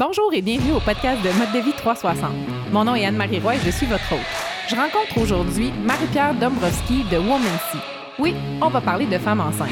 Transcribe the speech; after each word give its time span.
Bonjour 0.00 0.32
et 0.32 0.40
bienvenue 0.40 0.72
au 0.72 0.80
podcast 0.80 1.22
de 1.22 1.28
Mode 1.38 1.52
de 1.52 1.58
vie 1.58 1.74
360. 1.76 2.30
Mon 2.72 2.84
nom 2.84 2.94
est 2.94 3.04
Anne-Marie 3.04 3.38
Roy 3.38 3.56
et 3.56 3.58
je 3.58 3.70
suis 3.70 3.84
votre 3.84 4.10
hôte. 4.10 4.20
Je 4.66 4.74
rencontre 4.74 5.18
aujourd'hui 5.20 5.74
Marie-Pierre 5.84 6.32
Dombrowski 6.36 7.04
de 7.12 7.18
Womancy. 7.18 7.76
Oui, 8.18 8.34
on 8.62 8.68
va 8.68 8.80
parler 8.80 9.04
de 9.04 9.18
femmes 9.18 9.42
enceintes, 9.42 9.68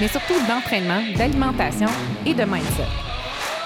mais 0.00 0.06
surtout 0.06 0.38
d'entraînement, 0.46 1.02
d'alimentation 1.16 1.88
et 2.24 2.32
de 2.32 2.44
mindset. 2.44 2.86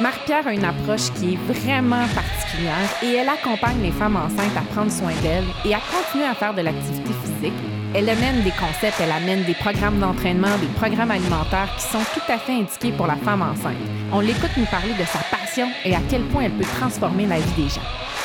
Marie-Pierre 0.01 0.47
a 0.47 0.55
une 0.55 0.65
approche 0.65 1.13
qui 1.17 1.35
est 1.35 1.53
vraiment 1.53 2.07
particulière 2.15 2.89
et 3.03 3.17
elle 3.17 3.29
accompagne 3.29 3.83
les 3.83 3.93
femmes 3.93 4.17
enceintes 4.17 4.57
à 4.57 4.63
prendre 4.73 4.91
soin 4.91 5.13
d'elles 5.23 5.45
et 5.67 5.75
à 5.75 5.81
continuer 5.81 6.25
à 6.25 6.35
faire 6.35 6.55
de 6.55 6.63
l'activité 6.63 7.13
physique 7.13 7.53
elle 7.99 8.11
amène 8.11 8.43
des 8.43 8.51
concepts, 8.51 9.01
elle 9.01 9.11
amène 9.11 9.45
des 9.45 9.55
programmes 9.55 9.99
d'entraînement, 9.99 10.59
des 10.59 10.67
programmes 10.77 11.11
alimentaires 11.11 11.75
qui 11.79 11.85
sont 11.85 12.05
tout 12.13 12.31
à 12.31 12.37
fait 12.37 12.53
indiqués 12.53 12.93
pour 12.93 13.07
la 13.07 13.17
femme 13.17 13.41
enceinte. 13.41 13.77
On 14.13 14.21
l'écoute 14.21 14.51
nous 14.59 14.67
parler 14.67 14.93
de 14.93 15.05
sa 15.05 15.19
passion 15.57 15.73
et 15.85 15.95
à 15.95 16.01
quel 16.09 16.23
point 16.29 16.45
elle 16.45 16.53
peut 16.53 16.65
transformer 16.65 17.27
la 17.27 17.39
vie 17.39 17.63
des 17.63 17.69
gens. 17.69 17.83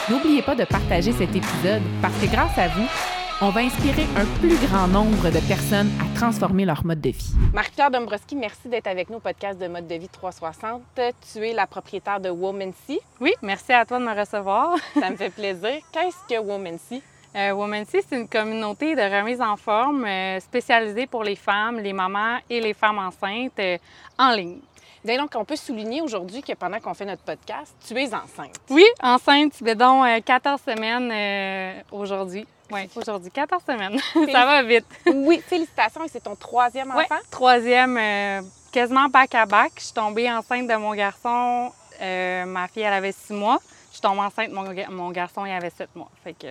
N'oubliez 0.10 0.42
pas 0.42 0.56
de 0.56 0.66
partager 0.66 1.12
cet 1.12 1.36
épisode 1.36 1.82
parce 2.02 2.16
que 2.20 2.26
grâce 2.28 2.58
à 2.58 2.68
vous, 2.68 2.88
on 3.42 3.50
va 3.50 3.62
inspirer 3.62 4.06
un 4.18 4.26
plus 4.40 4.56
grand 4.68 4.88
nombre 4.88 5.30
de 5.30 5.40
personnes 5.48 5.90
à 6.00 6.18
transformer 6.18 6.66
leur 6.66 6.86
mode 6.86 7.02
de 7.02 7.10
vie. 7.10 7.32
Marie-Pierre 7.54 7.90
Dombrowski, 7.90 8.36
merci 8.36 8.68
d'être 8.68 8.88
avec 8.88 9.10
nous 9.10 9.18
au 9.18 9.20
podcast 9.20 9.60
de 9.60 9.68
Mode 9.68 9.88
de 9.88 9.96
vie 9.96 10.10
360. 10.10 10.82
Tu 11.34 11.48
es 11.48 11.54
la 11.54 11.66
propriétaire 11.66 12.20
de 12.20 12.30
Womancy. 12.30 13.00
Oui, 13.20 13.34
merci 13.42 13.74
à 13.74 13.86
toi 13.86 14.00
de 14.00 14.06
me 14.06 14.18
recevoir. 14.18 14.76
Ça 15.00 15.10
me 15.10 15.16
fait 15.16 15.32
plaisir. 15.32 15.80
Qu'est-ce 15.92 16.36
que 16.36 16.40
Womancy? 16.40 17.02
Euh, 17.36 17.52
Womancy, 17.54 18.00
c'est 18.08 18.18
une 18.18 18.28
communauté 18.28 18.94
de 18.94 19.02
remise 19.02 19.40
en 19.40 19.56
forme 19.56 20.04
euh, 20.04 20.38
spécialisée 20.42 21.08
pour 21.08 21.24
les 21.24 21.38
femmes, 21.38 21.80
les 21.80 21.94
mamans 21.94 22.40
et 22.50 22.60
les 22.60 22.74
femmes 22.74 23.00
enceintes 23.00 23.58
euh, 23.60 23.78
en 24.20 24.32
ligne. 24.32 24.60
Donc, 25.06 25.32
on 25.36 25.46
peut 25.46 25.56
souligner 25.56 26.02
aujourd'hui 26.02 26.42
que 26.42 26.54
pendant 26.54 26.80
qu'on 26.80 26.94
fait 26.94 27.06
notre 27.06 27.24
podcast, 27.24 27.74
tu 27.88 28.00
es 28.00 28.14
enceinte. 28.14 28.56
Oui, 28.70 28.86
enceinte, 29.02 29.54
tu 29.58 29.76
donc 29.76 30.24
14 30.24 30.62
semaines 30.62 31.84
aujourd'hui. 31.92 32.46
Oui, 32.72 32.90
aujourd'hui, 32.96 33.32
14 33.32 33.64
semaines. 33.64 34.00
Ça 34.32 34.46
va 34.46 34.64
vite. 34.64 34.86
oui, 35.06 35.42
félicitations. 35.46 36.04
Et 36.04 36.08
c'est 36.08 36.24
ton 36.24 36.36
troisième 36.36 36.92
enfant? 36.92 37.20
Troisième, 37.30 38.00
quasiment 38.72 39.08
back 39.10 39.36
à 39.36 39.46
back. 39.46 39.74
Je 39.78 39.84
suis 39.86 39.94
tombée 39.94 40.32
enceinte 40.32 40.68
de 40.68 40.76
mon 40.76 40.94
garçon. 40.94 41.72
ma 42.00 42.68
fille, 42.68 42.84
elle 42.84 42.94
avait 42.94 43.12
six 43.12 43.34
mois. 43.34 43.60
Je 43.90 43.96
suis 43.96 44.02
tombée 44.02 44.22
enceinte, 44.22 44.52
mon, 44.52 44.64
mon 44.90 45.12
garçon, 45.12 45.46
il 45.46 45.52
avait 45.52 45.70
sept 45.70 45.94
mois. 45.96 46.10
Fait 46.24 46.34
que 46.34 46.48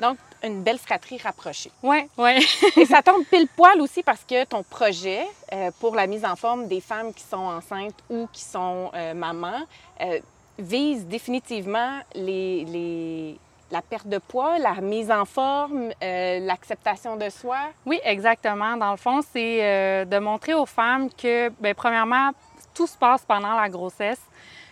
donc, 0.00 0.18
une 0.42 0.62
belle 0.62 0.78
fratrie 0.78 1.18
rapprochée. 1.18 1.72
Oui, 1.82 2.08
oui. 2.16 2.46
Et 2.76 2.86
ça 2.86 3.02
tombe 3.04 3.24
pile 3.24 3.48
poil 3.48 3.80
aussi 3.80 4.02
parce 4.02 4.24
que 4.24 4.44
ton 4.44 4.62
projet 4.62 5.26
euh, 5.52 5.70
pour 5.80 5.96
la 5.96 6.06
mise 6.06 6.24
en 6.24 6.36
forme 6.36 6.68
des 6.68 6.80
femmes 6.80 7.12
qui 7.12 7.24
sont 7.24 7.36
enceintes 7.36 7.98
ou 8.08 8.28
qui 8.32 8.42
sont 8.42 8.90
euh, 8.94 9.14
mamans 9.14 9.62
euh, 10.00 10.20
vise 10.58 11.06
définitivement 11.06 12.00
les, 12.14 13.36
la 13.70 13.82
perte 13.82 14.08
de 14.08 14.18
poids, 14.18 14.58
la 14.58 14.74
mise 14.74 15.10
en 15.10 15.24
forme, 15.24 15.90
l'acceptation 16.00 17.16
de 17.16 17.28
soi. 17.28 17.58
Oui, 17.86 18.00
exactement. 18.02 18.76
Dans 18.76 18.90
le 18.90 18.96
fond, 18.96 19.20
c'est 19.32 20.04
de 20.04 20.18
montrer 20.18 20.54
aux 20.54 20.66
femmes 20.66 21.10
que, 21.10 21.48
bien, 21.60 21.74
premièrement, 21.74 22.30
tout 22.74 22.88
se 22.88 22.96
passe 22.96 23.22
pendant 23.24 23.54
la 23.54 23.68
grossesse. 23.68 24.20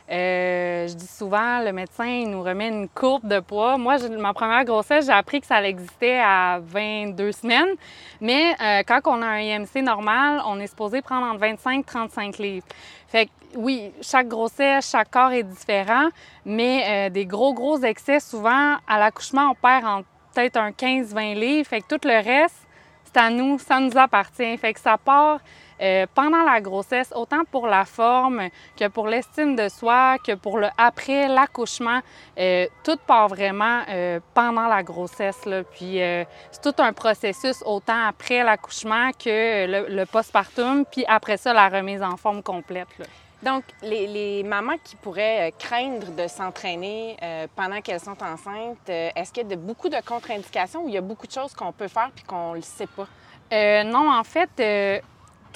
Euh, 0.08 0.86
je 0.86 0.94
dis 0.94 1.06
souvent, 1.06 1.60
le 1.64 1.72
médecin 1.72 2.24
nous 2.26 2.42
remet 2.42 2.68
une 2.68 2.88
courbe 2.88 3.26
de 3.26 3.40
poids. 3.40 3.76
Moi, 3.76 3.96
ma 4.18 4.32
première 4.32 4.64
grossesse, 4.64 5.06
j'ai 5.06 5.12
appris 5.12 5.40
que 5.40 5.46
ça 5.46 5.60
existait 5.62 6.20
à 6.20 6.60
22 6.62 7.32
semaines. 7.32 7.74
Mais 8.20 8.54
euh, 8.62 8.82
quand 8.86 9.00
on 9.06 9.20
a 9.20 9.26
un 9.26 9.40
IMC 9.40 9.82
normal, 9.82 10.42
on 10.46 10.60
est 10.60 10.68
supposé 10.68 11.02
prendre 11.02 11.26
entre 11.26 11.40
25 11.40 11.80
et 11.80 11.84
35 11.84 12.38
livres. 12.38 12.66
Fait 13.08 13.26
que 13.26 13.30
oui, 13.56 13.92
chaque 14.00 14.28
grossesse, 14.28 14.90
chaque 14.90 15.10
corps 15.10 15.32
est 15.32 15.42
différent, 15.42 16.08
mais 16.44 16.84
euh, 17.08 17.10
des 17.10 17.26
gros, 17.26 17.52
gros 17.52 17.78
excès, 17.78 18.20
souvent, 18.20 18.76
à 18.86 18.98
l'accouchement, 18.98 19.50
on 19.50 19.54
perd 19.54 20.04
peut-être 20.34 20.56
un 20.56 20.70
15-20 20.70 21.34
livres. 21.34 21.68
Fait 21.68 21.80
que 21.80 21.96
tout 21.96 22.06
le 22.06 22.22
reste, 22.22 22.66
c'est 23.04 23.18
à 23.18 23.30
nous, 23.30 23.58
ça 23.58 23.80
nous 23.80 23.96
appartient. 23.96 24.56
Fait 24.58 24.72
que 24.72 24.80
ça 24.80 24.98
part 24.98 25.40
euh, 25.80 26.06
pendant 26.14 26.42
la 26.42 26.60
grossesse, 26.60 27.12
autant 27.14 27.44
pour 27.50 27.66
la 27.66 27.84
forme 27.84 28.48
que 28.76 28.88
pour 28.88 29.08
l'estime 29.08 29.56
de 29.56 29.68
soi, 29.68 30.16
que 30.18 30.32
pour 30.32 30.58
le 30.58 30.68
après, 30.78 31.28
l'accouchement, 31.28 32.00
euh, 32.38 32.66
tout 32.82 32.96
part 33.06 33.28
vraiment 33.28 33.82
euh, 33.88 34.20
pendant 34.32 34.68
la 34.68 34.82
grossesse. 34.82 35.44
Là. 35.44 35.62
Puis 35.64 35.98
c'est 36.50 36.62
tout 36.62 36.82
un 36.82 36.92
processus, 36.92 37.62
autant 37.64 38.06
après 38.06 38.42
l'accouchement 38.42 39.10
que 39.12 39.66
le, 39.88 40.04
postpartum, 40.06 40.84
puis 40.84 41.04
après 41.06 41.36
ça, 41.36 41.52
la 41.52 41.68
remise 41.68 42.02
en 42.02 42.16
forme 42.16 42.42
complète. 42.42 42.88
Donc, 43.42 43.64
les, 43.82 44.42
mamans 44.44 44.78
qui 44.82 44.96
pourraient 44.96 45.52
craindre 45.58 46.10
de 46.12 46.26
s'entraîner 46.26 47.16
pendant 47.54 47.80
qu'elles 47.80 48.00
sont 48.00 48.16
enceintes, 48.22 48.88
est-ce 48.88 49.32
qu'il 49.32 49.42
y 49.42 49.52
a 49.52 49.56
de, 49.56 49.60
beaucoup 49.60 49.88
de 49.88 50.00
contre-indications 50.06 50.84
ou 50.84 50.88
il 50.88 50.94
y 50.94 50.98
a 50.98 51.02
beaucoup 51.02 51.26
de 51.26 51.32
choses 51.32 51.52
qu'on 51.54 51.72
peut 51.72 51.88
faire 51.88 52.10
puis 52.14 52.24
qu'on 52.24 52.52
ne 52.52 52.56
le 52.56 52.62
sait 52.62 52.88
pas? 52.88 53.06
non, 53.84 54.10
en 54.10 54.24
fait, 54.24 55.02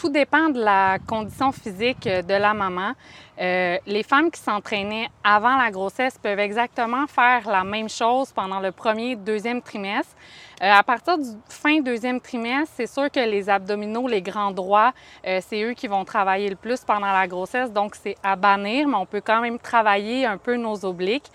tout 0.01 0.09
dépend 0.09 0.49
de 0.49 0.63
la 0.63 0.99
condition 0.99 1.53
physique 1.53 2.05
de 2.05 2.35
la 2.35 2.55
maman. 2.55 2.93
Euh, 3.39 3.77
les 3.87 4.03
femmes 4.03 4.31
qui 4.31 4.41
s'entraînaient 4.41 5.11
avant 5.23 5.59
la 5.59 5.71
grossesse 5.71 6.17
peuvent 6.17 6.39
exactement 6.39 7.07
faire 7.07 7.47
la 7.47 7.65
même 7.65 7.91
chose 7.91 8.33
pendant 8.33 8.61
le 8.61 8.73
premier, 8.73 9.15
deuxième 9.15 9.61
trimestre. 9.61 10.15
Euh, 10.63 10.73
à 10.73 10.83
partir 10.83 11.19
du 11.19 11.29
fin 11.51 11.81
deuxième 11.81 12.19
trimestre, 12.19 12.73
c'est 12.79 12.87
sûr 12.87 13.11
que 13.11 13.21
les 13.21 13.51
abdominaux, 13.51 14.09
les 14.09 14.23
grands 14.23 14.53
droits, 14.53 14.95
euh, 15.27 15.41
c'est 15.47 15.63
eux 15.63 15.75
qui 15.75 15.87
vont 15.87 16.07
travailler 16.07 16.49
le 16.49 16.57
plus 16.57 16.81
pendant 16.81 17.13
la 17.13 17.27
grossesse, 17.27 17.71
donc 17.71 17.95
c'est 17.95 18.17
à 18.23 18.37
bannir, 18.37 18.89
mais 18.89 18.97
on 18.97 19.07
peut 19.07 19.23
quand 19.23 19.43
même 19.43 19.59
travailler 19.59 20.25
un 20.25 20.39
peu 20.39 20.57
nos 20.57 20.83
obliques. 20.85 21.31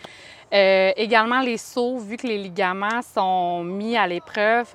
également 0.51 1.41
les 1.41 1.57
sauts, 1.57 1.99
vu 1.99 2.17
que 2.17 2.27
les 2.27 2.37
ligaments 2.37 3.01
sont 3.13 3.63
mis 3.63 3.95
à 3.97 4.07
l'épreuve 4.07 4.69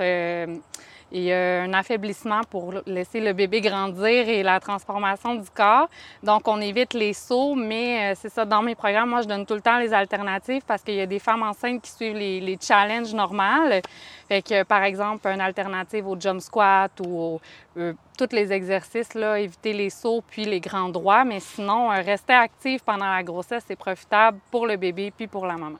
il 1.12 1.22
y 1.22 1.32
a 1.32 1.62
un 1.62 1.72
affaiblissement 1.72 2.42
pour 2.48 2.74
laisser 2.86 3.20
le 3.20 3.32
bébé 3.32 3.60
grandir 3.60 4.28
et 4.28 4.42
la 4.42 4.60
transformation 4.60 5.34
du 5.34 5.50
corps. 5.50 5.88
Donc, 6.22 6.46
on 6.46 6.60
évite 6.60 6.94
les 6.94 7.12
sauts, 7.12 7.54
mais 7.54 8.12
euh, 8.12 8.14
c'est 8.20 8.28
ça, 8.28 8.44
dans 8.44 8.62
mes 8.62 8.74
programmes, 8.74 9.10
moi, 9.10 9.22
je 9.22 9.28
donne 9.28 9.44
tout 9.44 9.54
le 9.54 9.60
temps 9.60 9.78
les 9.78 9.92
alternatives 9.92 10.62
parce 10.66 10.82
qu'il 10.82 10.94
y 10.94 11.00
a 11.00 11.06
des 11.06 11.18
femmes 11.18 11.42
enceintes 11.42 11.82
qui 11.82 11.90
suivent 11.90 12.16
les, 12.16 12.58
challenges 12.60 13.14
normales. 13.14 13.80
Fait 14.28 14.42
que, 14.42 14.62
par 14.62 14.82
exemple, 14.82 15.26
une 15.28 15.40
alternative 15.40 16.06
au 16.06 16.18
jump 16.18 16.40
squat 16.40 16.92
ou 17.04 17.40
euh, 17.76 17.92
tous 18.16 18.28
les 18.32 18.52
exercices, 18.52 19.14
là, 19.14 19.38
éviter 19.40 19.72
les 19.72 19.90
sauts 19.90 20.22
puis 20.28 20.44
les 20.44 20.60
grands 20.60 20.88
droits. 20.88 21.24
Mais 21.24 21.40
sinon, 21.40 21.90
euh, 21.90 22.02
rester 22.02 22.34
actif 22.34 22.82
pendant 22.82 23.10
la 23.10 23.22
grossesse, 23.22 23.64
c'est 23.66 23.76
profitable 23.76 24.38
pour 24.50 24.66
le 24.66 24.76
bébé 24.76 25.10
puis 25.10 25.26
pour 25.26 25.46
la 25.46 25.56
maman. 25.56 25.78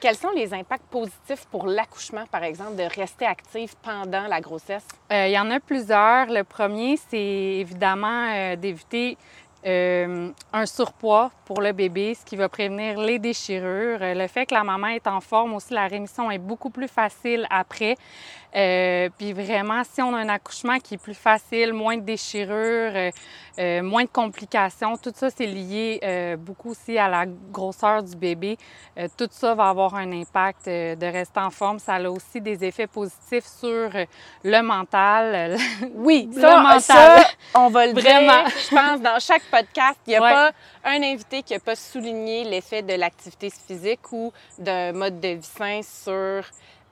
Quels 0.00 0.16
sont 0.16 0.30
les 0.30 0.54
impacts 0.54 0.86
positifs 0.86 1.44
pour 1.50 1.66
l'accouchement, 1.66 2.24
par 2.30 2.44
exemple, 2.44 2.76
de 2.76 2.84
rester 2.84 3.26
active 3.26 3.74
pendant 3.82 4.28
la 4.28 4.40
grossesse? 4.40 4.86
Euh, 5.10 5.26
il 5.26 5.32
y 5.32 5.38
en 5.38 5.50
a 5.50 5.58
plusieurs. 5.58 6.26
Le 6.26 6.44
premier, 6.44 6.96
c'est 6.96 7.18
évidemment 7.18 8.32
euh, 8.32 8.54
d'éviter 8.54 9.18
euh, 9.66 10.30
un 10.52 10.66
surpoids 10.66 11.32
pour 11.44 11.60
le 11.60 11.72
bébé, 11.72 12.14
ce 12.14 12.24
qui 12.24 12.36
va 12.36 12.48
prévenir 12.48 13.00
les 13.00 13.18
déchirures. 13.18 13.98
Le 14.00 14.26
fait 14.28 14.46
que 14.46 14.54
la 14.54 14.62
maman 14.62 14.86
est 14.86 15.08
en 15.08 15.20
forme 15.20 15.54
aussi, 15.54 15.74
la 15.74 15.88
rémission 15.88 16.30
est 16.30 16.38
beaucoup 16.38 16.70
plus 16.70 16.86
facile 16.86 17.44
après. 17.50 17.96
Euh, 18.56 19.10
puis 19.18 19.32
vraiment, 19.32 19.82
si 19.84 20.00
on 20.00 20.14
a 20.14 20.18
un 20.18 20.28
accouchement 20.28 20.78
qui 20.78 20.94
est 20.94 20.98
plus 20.98 21.14
facile, 21.14 21.72
moins 21.72 21.96
de 21.96 22.02
déchirures, 22.02 22.92
euh, 22.94 23.10
euh 23.58 23.82
moins 23.82 24.04
de 24.04 24.08
complications, 24.08 24.96
tout 24.96 25.12
ça, 25.14 25.28
c'est 25.30 25.46
lié 25.46 26.00
euh, 26.02 26.36
beaucoup 26.36 26.70
aussi 26.70 26.96
à 26.96 27.08
la 27.08 27.26
grosseur 27.26 28.02
du 28.02 28.16
bébé. 28.16 28.56
tout 29.16 29.28
ça 29.30 29.54
va 29.54 29.68
avoir 29.68 29.94
un 29.94 30.10
impact 30.12 30.66
de 30.66 31.12
rester 31.12 31.40
en 31.40 31.50
forme. 31.50 31.78
Ça 31.78 31.94
a 31.94 32.08
aussi 32.08 32.40
des 32.40 32.64
effets 32.64 32.86
positifs 32.86 33.46
sur 33.46 33.90
le 34.44 34.62
mental. 34.62 35.56
Oui, 35.94 36.28
le 36.34 36.40
mental. 36.40 36.80
Ça, 36.80 37.24
on 37.54 37.68
va 37.68 37.86
le 37.86 37.92
Vraiment. 37.92 38.44
dire. 38.44 38.52
Je 38.70 38.74
pense 38.74 39.00
dans 39.00 39.18
chaque 39.20 39.42
podcast, 39.44 39.98
il 40.06 40.10
n'y 40.10 40.16
a 40.16 40.20
pas 40.20 40.52
un 40.84 41.02
invité 41.02 41.42
qui 41.42 41.52
n'a 41.52 41.60
pas 41.60 41.76
souligné 41.76 42.44
l'effet 42.44 42.82
de 42.82 42.94
l'activité 42.94 43.50
physique 43.50 44.12
ou 44.12 44.32
d'un 44.58 44.92
mode 44.92 45.20
de 45.20 45.28
vie 45.28 45.42
sain 45.42 45.80
sur 45.82 46.44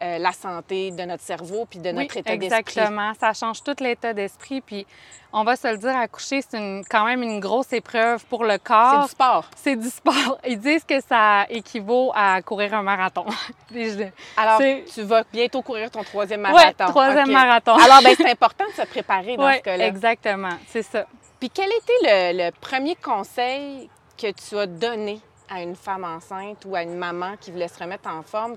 euh, 0.02 0.18
la 0.18 0.32
santé 0.32 0.90
de 0.90 1.02
notre 1.04 1.22
cerveau 1.22 1.64
puis 1.64 1.78
de 1.78 1.90
notre 1.90 2.16
état 2.18 2.36
d'esprit. 2.36 2.58
Exactement. 2.58 3.12
Ça 3.18 3.32
change 3.32 3.62
tout 3.62 3.74
l'état 3.80 4.12
d'esprit. 4.12 4.60
Puis 4.60 4.86
on 5.32 5.42
va 5.42 5.56
se 5.56 5.66
le 5.68 5.78
dire, 5.78 5.96
accoucher, 5.96 6.42
c'est 6.42 6.82
quand 6.90 7.06
même 7.06 7.22
une 7.22 7.40
grosse 7.40 7.72
épreuve 7.72 8.22
pour 8.26 8.44
le 8.44 8.58
corps. 8.58 8.92
C'est 8.94 9.06
du 9.06 9.10
sport. 9.10 9.50
C'est 9.56 9.76
du 9.76 9.88
sport. 9.88 10.38
Ils 10.46 10.58
disent 10.58 10.84
que 10.84 11.00
ça 11.00 11.46
équivaut 11.48 12.12
à 12.14 12.42
courir 12.42 12.74
un 12.74 12.82
marathon. 12.82 13.24
Alors, 14.36 14.60
tu 14.92 15.02
vas 15.02 15.24
bientôt 15.32 15.62
courir 15.62 15.90
ton 15.90 16.04
troisième 16.04 16.42
marathon. 16.42 16.74
Oui, 16.78 16.90
troisième 16.90 17.32
marathon. 17.32 17.76
Alors, 17.76 18.02
ben, 18.02 18.14
c'est 18.18 18.30
important 18.30 18.66
de 18.66 18.74
se 18.82 18.86
préparer 18.86 19.38
dans 19.38 19.50
ce 19.50 19.60
cas-là. 19.60 19.86
exactement. 19.86 20.58
C'est 20.68 20.82
ça. 20.82 21.06
Puis 21.40 21.48
quel 21.48 21.70
était 21.70 22.32
le, 22.34 22.44
le 22.44 22.50
premier 22.50 22.96
conseil 22.96 23.88
que 24.18 24.30
tu 24.32 24.58
as 24.58 24.66
donné 24.66 25.20
à 25.48 25.62
une 25.62 25.76
femme 25.76 26.04
enceinte 26.04 26.64
ou 26.66 26.74
à 26.74 26.82
une 26.82 26.96
maman 26.96 27.36
qui 27.40 27.50
voulait 27.50 27.68
se 27.68 27.78
remettre 27.78 28.08
en 28.10 28.22
forme? 28.22 28.56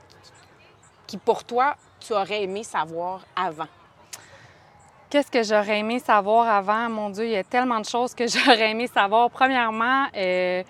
Qui, 1.10 1.18
pour 1.18 1.44
toi, 1.44 1.76
tu 2.00 2.14
aurais 2.14 2.44
aimé 2.44 2.64
savoir 2.64 3.22
avant? 3.36 3.68
Qu'est-ce 5.10 5.32
que 5.32 5.42
j'aurais 5.42 5.80
aimé 5.80 5.98
savoir 5.98 6.48
avant? 6.48 6.88
Mon 6.88 7.10
Dieu, 7.10 7.26
il 7.26 7.32
y 7.32 7.36
a 7.36 7.44
tellement 7.44 7.80
de 7.80 7.86
choses 7.86 8.14
que 8.14 8.28
j'aurais 8.34 8.70
aimé 8.70 8.86
savoir. 8.86 9.32
Premièrement, 9.32 10.06
euh, 10.16 10.64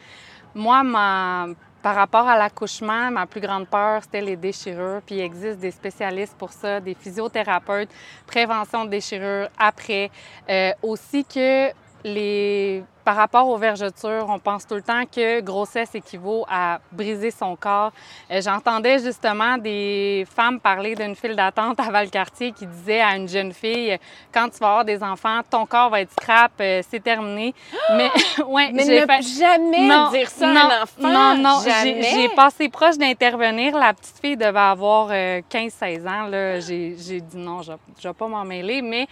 moi, 0.55 0.81
ma 0.83 1.47
par 1.81 1.95
rapport 1.95 2.27
à 2.27 2.37
l'accouchement, 2.37 3.09
ma 3.09 3.25
plus 3.25 3.39
grande 3.39 3.65
peur, 3.65 4.03
c'était 4.03 4.19
les 4.19 4.35
déchirures. 4.35 5.01
Puis 5.05 5.15
il 5.15 5.21
existe 5.21 5.59
des 5.59 5.71
spécialistes 5.71 6.35
pour 6.37 6.51
ça, 6.51 6.81
des 6.81 6.93
physiothérapeutes, 6.93 7.89
prévention 8.27 8.83
de 8.83 8.89
déchirures 8.89 9.47
après. 9.57 10.11
Euh, 10.49 10.71
aussi 10.83 11.23
que 11.23 11.69
les 12.03 12.83
par 13.09 13.15
rapport 13.15 13.47
aux 13.47 13.57
vergetures, 13.57 14.27
on 14.29 14.37
pense 14.37 14.67
tout 14.67 14.75
le 14.75 14.83
temps 14.83 15.01
que 15.03 15.41
grossesse 15.41 15.95
équivaut 15.95 16.45
à 16.47 16.79
briser 16.91 17.31
son 17.31 17.55
corps. 17.55 17.91
Euh, 18.29 18.39
j'entendais 18.39 18.99
justement 18.99 19.57
des 19.57 20.27
femmes 20.31 20.59
parler 20.59 20.93
d'une 20.93 21.15
file 21.15 21.35
d'attente 21.35 21.79
à 21.79 21.89
Valcartier 21.89 22.51
qui 22.51 22.67
disait 22.67 23.01
à 23.01 23.15
une 23.15 23.27
jeune 23.27 23.51
fille 23.51 23.97
quand 24.31 24.47
tu 24.49 24.59
vas 24.59 24.67
avoir 24.67 24.85
des 24.85 25.01
enfants, 25.01 25.39
ton 25.49 25.65
corps 25.65 25.89
va 25.89 26.01
être 26.01 26.11
scrap, 26.11 26.51
euh, 26.61 26.83
c'est 26.87 27.03
terminé. 27.03 27.55
Mais 27.97 28.11
ouais, 28.45 28.69
Mais 28.73 28.85
ne 28.85 29.05
pas 29.07 29.21
jamais 29.21 29.89
dire 30.11 30.29
ça 30.29 30.45
non, 30.45 30.59
à 30.59 30.63
un 30.63 30.83
enfant. 30.83 31.09
Non, 31.09 31.35
non, 31.35 31.61
j'ai 31.65 32.29
passé 32.35 32.69
proche 32.69 32.99
d'intervenir. 32.99 33.75
La 33.75 33.95
petite 33.95 34.19
fille 34.21 34.37
devait 34.37 34.59
avoir 34.59 35.09
15-16 35.09 35.71
euh, 35.81 36.07
ans. 36.07 36.27
Là, 36.27 36.59
j'ai 36.59 36.91
dit 36.91 37.37
non, 37.37 37.63
je, 37.63 37.71
ne 37.71 37.77
vais 38.03 38.13
pas 38.13 38.27
m'en 38.27 38.45
mêler, 38.45 38.83
mais. 38.83 39.07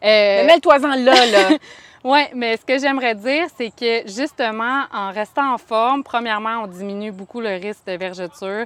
mais 0.00 0.44
mêle-toi-en 0.44 0.94
là, 0.94 1.26
là. 1.26 1.48
Oui, 2.04 2.20
mais 2.34 2.56
ce 2.56 2.64
que 2.64 2.78
j'aimerais 2.78 3.14
dire, 3.14 3.46
c'est 3.56 3.70
que 3.70 4.08
justement, 4.10 4.86
en 4.92 5.12
restant 5.12 5.54
en 5.54 5.58
forme, 5.58 6.02
premièrement, 6.02 6.64
on 6.64 6.66
diminue 6.66 7.12
beaucoup 7.12 7.40
le 7.40 7.50
risque 7.50 7.86
de 7.86 7.92
vergeture. 7.92 8.64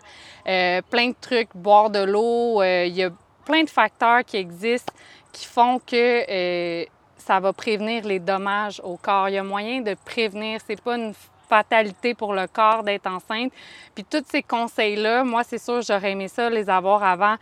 Euh, 0.49 0.81
plein 0.91 1.09
de 1.11 1.15
trucs, 1.21 1.51
boire 1.55 1.91
de 1.91 2.03
l'eau, 2.03 2.63
euh, 2.63 2.87
il 2.87 2.95
y 2.95 3.05
a 3.05 3.11
plein 3.45 3.63
de 3.63 3.69
facteurs 3.69 4.25
qui 4.25 4.39
existent 4.39 4.93
qui 5.33 5.45
font 5.45 5.79
que 5.79 6.25
euh, 6.31 6.87
ça 7.19 7.39
va 7.41 7.53
prévenir 7.53 8.07
les 8.07 8.19
dommages 8.19 8.81
au 8.83 8.97
corps. 8.97 9.29
Il 9.29 9.35
y 9.35 9.39
a 9.39 9.43
moyen 9.43 9.83
de 9.83 9.95
prévenir. 10.07 10.61
C'est 10.67 10.81
pas 10.81 10.97
une 10.97 11.13
fatalité 11.47 12.15
pour 12.15 12.33
le 12.33 12.47
corps 12.47 12.83
d'être 12.83 13.07
enceinte. 13.07 13.53
Puis 13.95 14.05
tous 14.05 14.25
ces 14.31 14.43
conseils-là, 14.43 15.25
moi, 15.25 15.45
c'est 15.45 15.59
sûr, 15.59 15.83
j'aurais 15.83 16.13
aimé 16.13 16.29
ça 16.29 16.49
les 16.49 16.71
avoir 16.71 17.05
avant. 17.05 17.37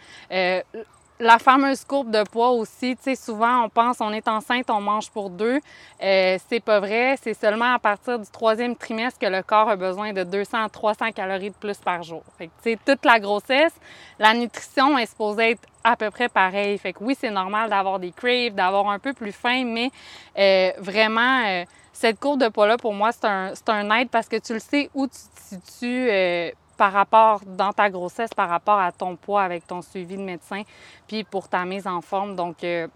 La 1.20 1.38
fameuse 1.38 1.84
courbe 1.84 2.10
de 2.10 2.24
poids 2.24 2.50
aussi, 2.50 2.96
tu 2.96 3.02
sais, 3.04 3.14
souvent 3.14 3.62
on 3.64 3.68
pense 3.68 4.00
on 4.00 4.12
est 4.12 4.26
enceinte, 4.26 4.68
on 4.68 4.80
mange 4.80 5.12
pour 5.12 5.30
deux. 5.30 5.60
Euh, 6.02 6.38
c'est 6.48 6.58
pas 6.58 6.80
vrai. 6.80 7.16
C'est 7.22 7.34
seulement 7.34 7.72
à 7.74 7.78
partir 7.78 8.18
du 8.18 8.28
troisième 8.28 8.74
trimestre 8.74 9.20
que 9.20 9.26
le 9.26 9.44
corps 9.44 9.68
a 9.68 9.76
besoin 9.76 10.12
de 10.12 10.24
200 10.24 10.64
à 10.64 10.68
300 10.68 11.12
calories 11.12 11.50
de 11.50 11.54
plus 11.54 11.78
par 11.78 12.02
jour. 12.02 12.24
Fait 12.36 12.48
que, 12.48 12.52
tu 12.64 12.72
sais, 12.72 12.78
toute 12.84 13.04
la 13.04 13.20
grossesse, 13.20 13.72
la 14.18 14.34
nutrition 14.34 14.98
est 14.98 15.06
supposée 15.06 15.52
être 15.52 15.62
à 15.84 15.94
peu 15.94 16.10
près 16.10 16.28
pareil. 16.28 16.76
Fait 16.78 16.92
que 16.92 17.04
oui, 17.04 17.16
c'est 17.16 17.30
normal 17.30 17.70
d'avoir 17.70 18.00
des 18.00 18.10
craves, 18.10 18.54
d'avoir 18.54 18.88
un 18.88 18.98
peu 18.98 19.12
plus 19.12 19.32
faim, 19.32 19.64
mais 19.66 19.92
euh, 20.36 20.72
vraiment, 20.78 21.44
euh, 21.46 21.64
cette 21.92 22.18
courbe 22.18 22.40
de 22.40 22.48
poids-là, 22.48 22.76
pour 22.76 22.92
moi, 22.92 23.12
c'est 23.12 23.24
un, 23.26 23.52
un 23.68 23.90
aide 23.98 24.10
parce 24.10 24.28
que 24.28 24.36
tu 24.36 24.54
le 24.54 24.58
sais 24.58 24.90
où 24.94 25.06
tu 25.06 25.12
te 25.12 25.40
situes 25.40 26.08
euh, 26.10 26.50
par 26.76 26.92
rapport 26.92 27.40
dans 27.46 27.72
ta 27.72 27.90
grossesse, 27.90 28.30
par 28.34 28.48
rapport 28.48 28.78
à 28.78 28.92
ton 28.92 29.16
poids 29.16 29.42
avec 29.42 29.66
ton 29.66 29.82
suivi 29.82 30.16
de 30.16 30.22
médecin, 30.22 30.62
puis 31.06 31.24
pour 31.24 31.48
ta 31.48 31.64
mise 31.64 31.86
en 31.86 32.00
forme. 32.00 32.36
Donc, 32.36 32.62
euh, 32.64 32.88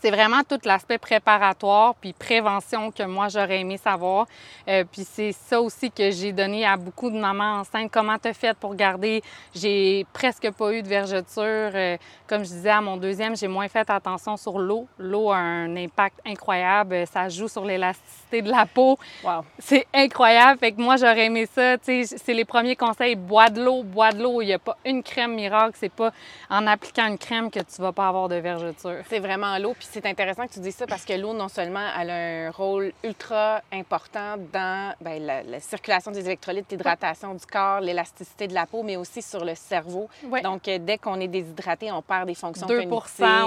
c'est 0.00 0.10
vraiment 0.10 0.42
tout 0.48 0.58
l'aspect 0.64 0.98
préparatoire 0.98 1.94
puis 1.96 2.12
prévention 2.12 2.90
que 2.90 3.02
moi 3.02 3.28
j'aurais 3.28 3.60
aimé 3.60 3.78
savoir. 3.78 4.26
Euh, 4.68 4.84
puis 4.90 5.04
c'est 5.04 5.32
ça 5.32 5.60
aussi 5.60 5.90
que 5.90 6.10
j'ai 6.10 6.32
donné 6.32 6.64
à 6.64 6.76
beaucoup 6.76 7.10
de 7.10 7.18
mamans 7.18 7.60
enceintes. 7.60 7.90
Comment 7.90 8.18
te 8.18 8.32
fait 8.32 8.56
pour 8.56 8.74
garder? 8.74 9.22
J'ai 9.54 10.06
presque 10.12 10.50
pas 10.52 10.72
eu 10.72 10.82
de 10.82 10.88
vergeture. 10.88 11.42
Euh, 11.74 11.96
comme 12.26 12.44
je 12.44 12.50
disais 12.50 12.70
à 12.70 12.80
mon 12.80 12.96
deuxième, 12.96 13.36
j'ai 13.36 13.48
moins 13.48 13.68
fait 13.68 13.88
attention 13.90 14.36
sur 14.36 14.58
l'eau. 14.58 14.86
L'eau 14.98 15.30
a 15.30 15.36
un 15.36 15.76
impact 15.76 16.20
incroyable. 16.26 17.04
Ça 17.12 17.28
joue 17.28 17.48
sur 17.48 17.64
l'élasticité 17.64 18.42
de 18.42 18.50
la 18.50 18.66
peau. 18.66 18.98
Wow. 19.24 19.44
C'est 19.58 19.86
incroyable. 19.94 20.58
Fait 20.60 20.72
que 20.72 20.80
moi 20.80 20.96
j'aurais 20.96 21.26
aimé 21.26 21.48
ça. 21.52 21.76
C'est 21.82 22.34
les 22.34 22.44
premiers 22.44 22.76
conseils. 22.76 23.16
Bois 23.16 23.50
de 23.50 23.62
l'eau, 23.62 23.82
bois 23.82 24.12
de 24.12 24.22
l'eau. 24.22 24.42
Il 24.42 24.46
n'y 24.46 24.52
a 24.52 24.58
pas 24.58 24.76
une 24.84 25.02
crème 25.02 25.34
miracle. 25.34 25.76
C'est 25.80 25.92
pas 25.92 26.12
en 26.50 26.66
appliquant 26.66 27.06
une 27.06 27.18
crème 27.18 27.50
que 27.50 27.60
tu 27.60 27.80
vas 27.80 27.92
pas 27.92 28.08
avoir 28.08 28.28
de 28.28 28.36
vergeture. 28.36 28.98
C'est 29.08 29.18
vraiment 29.18 29.58
l'eau 29.58 29.74
c'est 29.90 30.06
intéressant 30.06 30.46
que 30.46 30.52
tu 30.52 30.60
dises 30.60 30.76
ça 30.76 30.86
parce 30.86 31.04
que 31.04 31.12
l'eau, 31.12 31.34
non 31.34 31.48
seulement 31.48 31.86
elle 31.98 32.10
a 32.10 32.48
un 32.48 32.50
rôle 32.50 32.92
ultra 33.04 33.62
important 33.72 34.36
dans 34.52 34.94
ben, 35.00 35.22
la, 35.22 35.60
circulation 35.60 36.10
des 36.10 36.20
électrolytes, 36.20 36.70
l'hydratation 36.70 37.34
du 37.34 37.46
corps, 37.46 37.80
l'élasticité 37.80 38.46
de 38.46 38.54
la 38.54 38.66
peau, 38.66 38.82
mais 38.82 38.96
aussi 38.96 39.22
sur 39.22 39.44
le 39.44 39.54
cerveau. 39.54 40.08
Donc, 40.42 40.68
euh, 40.68 40.78
dès 40.78 40.98
qu'on 40.98 41.20
est 41.20 41.28
déshydraté, 41.28 41.90
on 41.92 42.02
perd 42.02 42.26
des 42.26 42.34
fonctions 42.34 42.66
2 42.66 42.86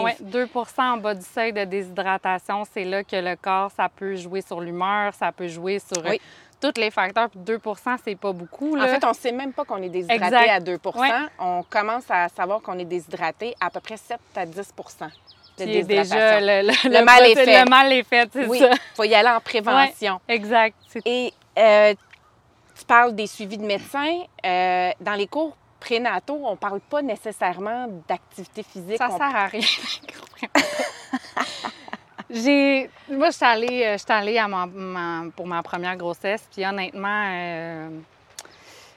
oui. 0.03 0.11
2 0.21 0.49
en 0.77 0.97
bas 0.97 1.15
du 1.15 1.25
seuil 1.25 1.53
de 1.53 1.63
déshydratation, 1.63 2.63
c'est 2.71 2.85
là 2.85 3.03
que 3.03 3.15
le 3.15 3.35
corps, 3.35 3.71
ça 3.71 3.89
peut 3.89 4.15
jouer 4.15 4.41
sur 4.41 4.61
l'humeur, 4.61 5.13
ça 5.13 5.31
peut 5.31 5.47
jouer 5.47 5.79
sur... 5.79 6.05
Euh, 6.05 6.15
tous 6.59 6.79
les 6.79 6.91
facteurs, 6.91 7.29
2% 7.35 7.97
c'est 8.05 8.15
pas 8.15 8.31
beaucoup. 8.31 8.77
En 8.77 8.85
fait, 8.85 9.03
on 9.03 9.13
sait 9.13 9.31
même 9.31 9.51
pas 9.51 9.65
qu'on 9.65 9.81
est 9.81 9.89
déshydraté 9.89 10.49
à 10.49 10.59
2% 10.59 11.27
On 11.39 11.63
commence 11.67 12.03
à 12.09 12.29
savoir 12.29 12.61
qu'on 12.61 12.77
est 12.77 12.85
déshydraté 12.85 13.55
à 13.59 13.71
peu 13.71 13.79
près 13.79 13.97
7 13.97 14.19
à 14.35 14.45
10 14.45 14.71
qui 15.65 15.83
déjà 15.83 16.39
le, 16.39 16.67
le, 16.67 17.03
mal 17.03 17.25
est 17.25 17.35
fait. 17.35 17.63
Le 17.63 17.69
mal 17.69 17.91
est 17.91 18.03
fait, 18.03 18.29
c'est 18.31 18.47
oui, 18.47 18.59
il 18.61 18.79
faut 18.95 19.03
y 19.03 19.15
aller 19.15 19.29
en 19.29 19.39
prévention. 19.39 20.19
exact. 20.27 20.75
Et 21.05 21.33
euh, 21.57 21.93
tu 22.77 22.85
parles 22.85 23.15
des 23.15 23.27
suivis 23.27 23.57
de 23.57 23.65
médecins. 23.65 24.19
Euh, 24.45 24.91
dans 24.99 25.13
les 25.13 25.27
cours 25.27 25.55
prénataux, 25.79 26.41
on 26.43 26.51
ne 26.51 26.57
parle 26.57 26.79
pas 26.79 27.01
nécessairement 27.01 27.87
d'activité 28.07 28.63
physique. 28.63 28.97
Ça 28.97 29.07
ne 29.07 29.17
sert 29.17 29.35
à 29.35 29.47
rien. 29.47 29.61
J'ai... 32.29 32.89
Moi, 33.09 33.29
je 33.29 33.35
suis 33.35 33.45
allée, 33.45 33.83
euh, 33.83 34.13
allée 34.13 34.37
à 34.37 34.47
pour 35.35 35.47
ma 35.47 35.61
première 35.63 35.97
grossesse, 35.97 36.47
puis 36.53 36.65
honnêtement, 36.65 37.25
euh, 37.29 37.89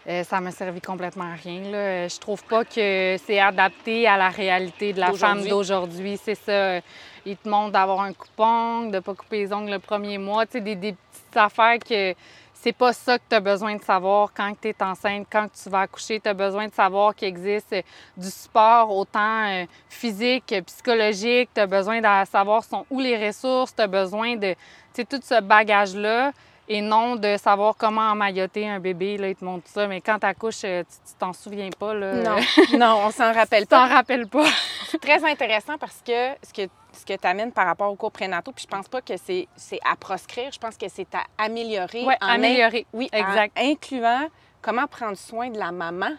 ça 0.06 0.40
m'a 0.40 0.50
servi 0.50 0.80
complètement 0.80 1.24
à 1.24 1.34
rien. 1.34 1.62
Là. 1.70 2.08
Je 2.08 2.18
trouve 2.18 2.44
pas 2.44 2.64
que 2.64 3.16
c'est 3.24 3.40
adapté 3.40 4.06
à 4.06 4.16
la 4.16 4.28
réalité 4.28 4.92
de 4.92 5.00
la 5.00 5.12
femme 5.12 5.46
d'aujourd'hui. 5.46 6.18
C'est 6.22 6.34
ça. 6.34 6.80
Ils 7.24 7.36
te 7.38 7.48
montrent 7.48 7.72
d'avoir 7.72 8.00
un 8.00 8.12
coupon, 8.12 8.90
de 8.90 8.98
pas 8.98 9.14
couper 9.14 9.38
les 9.38 9.52
ongles 9.52 9.70
le 9.70 9.78
premier 9.78 10.18
mois. 10.18 10.44
Tu 10.44 10.52
sais, 10.52 10.60
des, 10.60 10.76
petites 10.76 11.36
affaires 11.36 11.78
que 11.78 12.14
c'est 12.52 12.72
pas 12.72 12.92
ça 12.92 13.18
que 13.18 13.24
tu 13.28 13.34
as 13.34 13.40
besoin 13.40 13.76
de 13.76 13.82
savoir 13.82 14.32
quand 14.34 14.52
tu 14.60 14.68
es 14.68 14.82
enceinte, 14.82 15.26
quand 15.30 15.48
tu 15.50 15.70
vas 15.70 15.82
accoucher. 15.82 16.20
Tu 16.20 16.28
as 16.28 16.34
besoin 16.34 16.68
de 16.68 16.74
savoir 16.74 17.14
qu'il 17.14 17.28
existe 17.28 17.74
du 18.16 18.28
sport 18.28 18.94
autant 18.94 19.46
euh, 19.48 19.64
physique, 19.88 20.54
psychologique. 20.66 21.48
Tu 21.54 21.60
as 21.62 21.66
besoin 21.66 22.00
de 22.00 22.26
savoir 22.26 22.62
sont 22.62 22.84
où 22.90 23.00
les 23.00 23.26
ressources. 23.26 23.74
Tu 23.74 23.80
as 23.80 23.86
besoin 23.86 24.36
de 24.36 24.54
tout 24.94 25.20
ce 25.22 25.40
bagage-là 25.40 26.32
et 26.68 26.80
non 26.80 27.16
de 27.16 27.36
savoir 27.36 27.76
comment 27.76 28.10
emmailloter 28.10 28.68
un 28.68 28.80
bébé. 28.80 29.16
Là, 29.16 29.28
ils 29.28 29.36
te 29.36 29.44
montrent 29.44 29.68
ça, 29.68 29.86
mais 29.86 30.00
quand 30.00 30.18
tu 30.18 30.26
accouches, 30.26 30.64
euh, 30.64 30.82
tu 30.82 31.14
t'en 31.18 31.32
souviens 31.32 31.70
pas. 31.78 31.94
Là. 31.94 32.14
Non, 32.14 32.36
non, 32.78 33.00
on 33.06 33.10
s'en 33.10 33.32
rappelle 33.32 33.66
pas. 33.66 33.86
t'en 33.86 33.94
rappelles 33.94 34.26
pas. 34.26 34.46
c'est 34.88 35.00
très 35.00 35.24
intéressant 35.24 35.76
parce 35.78 36.00
que 36.04 36.32
ce 36.42 36.52
que, 36.52 36.70
ce 36.92 37.04
que 37.04 37.16
tu 37.16 37.26
amènes 37.26 37.52
par 37.52 37.66
rapport 37.66 37.90
au 37.90 37.96
cours 37.96 38.12
prénatal, 38.12 38.54
puis 38.54 38.66
je 38.68 38.76
pense 38.76 38.88
pas 38.88 39.00
que 39.00 39.14
c'est, 39.16 39.48
à 39.84 39.96
proscrire, 39.96 40.50
je 40.52 40.58
pense 40.58 40.76
que 40.76 40.86
c'est 40.88 41.14
à 41.14 41.24
améliorer. 41.38 42.04
Oui, 42.06 42.14
améliorer. 42.20 42.86
oui, 42.92 43.08
exact. 43.12 43.56
incluant 43.58 44.28
comment 44.62 44.86
prendre 44.86 45.16
soin 45.16 45.50
de 45.50 45.58
la 45.58 45.72
maman. 45.72 46.10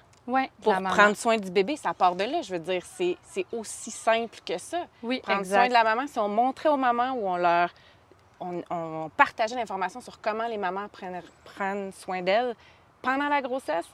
Pour 0.61 0.73
prendre 0.73 1.15
soin 1.15 1.37
du 1.37 1.51
bébé, 1.51 1.75
ça 1.75 1.93
part 1.93 2.15
de 2.15 2.23
là. 2.23 2.41
Je 2.41 2.53
veux 2.53 2.59
dire, 2.59 2.81
c'est, 2.83 3.17
aussi 3.51 3.91
simple 3.91 4.39
que 4.45 4.57
ça. 4.57 4.85
Oui, 5.03 5.19
Prendre 5.21 5.45
soin 5.45 5.67
de 5.67 5.73
la 5.73 5.83
maman, 5.83 6.07
si 6.07 6.17
on 6.17 6.27
montrait 6.27 6.69
aux 6.69 6.77
mamans 6.77 7.11
ou 7.11 7.27
on 7.27 7.37
leur 7.37 7.69
on, 8.39 9.09
partageait 9.15 9.55
l'information 9.55 10.01
sur 10.01 10.19
comment 10.21 10.47
les 10.47 10.57
mamans 10.57 10.87
prennent, 10.89 11.21
prennent 11.43 11.91
soin 11.91 12.21
d'elles 12.21 12.55
pendant 13.01 13.29
la 13.29 13.41
grossesse, 13.41 13.85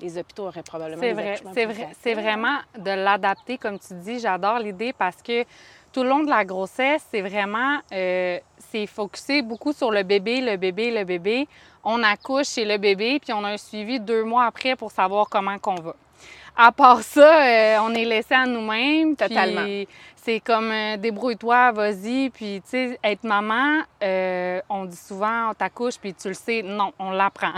les 0.00 0.18
hôpitaux 0.18 0.46
auraient 0.46 0.62
probablement 0.62 1.00
C'est 1.00 1.12
vrai, 1.12 1.40
c'est 1.54 1.66
vrai, 1.66 1.88
c'est 2.00 2.14
vraiment 2.14 2.58
de 2.76 2.90
l'adapter, 2.90 3.56
comme 3.56 3.78
tu 3.78 3.94
dis. 3.94 4.18
J'adore 4.18 4.58
l'idée 4.58 4.92
parce 4.92 5.22
que 5.22 5.44
tout 5.92 6.02
le 6.02 6.08
long 6.08 6.22
de 6.22 6.28
la 6.28 6.44
grossesse, 6.44 7.06
c'est 7.10 7.22
vraiment, 7.22 7.78
euh, 7.92 8.38
c'est 8.58 8.86
focusé 8.86 9.42
beaucoup 9.42 9.72
sur 9.72 9.90
le 9.90 10.02
bébé, 10.02 10.40
le 10.40 10.56
bébé, 10.56 10.90
le 10.90 11.04
bébé. 11.04 11.48
On 11.84 12.02
accouche 12.02 12.48
chez 12.48 12.64
le 12.64 12.76
bébé, 12.76 13.18
puis 13.20 13.32
on 13.32 13.44
a 13.44 13.50
un 13.50 13.56
suivi 13.56 14.00
deux 14.00 14.24
mois 14.24 14.44
après 14.44 14.76
pour 14.76 14.90
savoir 14.90 15.28
comment 15.30 15.58
qu'on 15.58 15.76
va. 15.76 15.94
À 16.56 16.72
part 16.72 17.02
ça, 17.02 17.42
euh, 17.42 17.78
on 17.82 17.94
est 17.94 18.04
laissé 18.04 18.34
à 18.34 18.46
nous-mêmes. 18.46 19.14
Totalement. 19.14 19.66
C'est 20.16 20.40
comme 20.40 20.72
euh, 20.72 20.96
débrouille-toi, 20.96 21.70
vas-y. 21.70 22.30
Puis, 22.30 22.60
tu 22.64 22.70
sais, 22.70 22.98
être 23.04 23.22
maman, 23.22 23.82
euh, 24.02 24.60
on 24.68 24.84
dit 24.86 24.96
souvent, 24.96 25.50
on 25.50 25.54
t'accouche, 25.54 25.98
puis 26.00 26.14
tu 26.14 26.28
le 26.28 26.34
sais, 26.34 26.62
non, 26.62 26.92
on 26.98 27.10
l'apprend. 27.10 27.52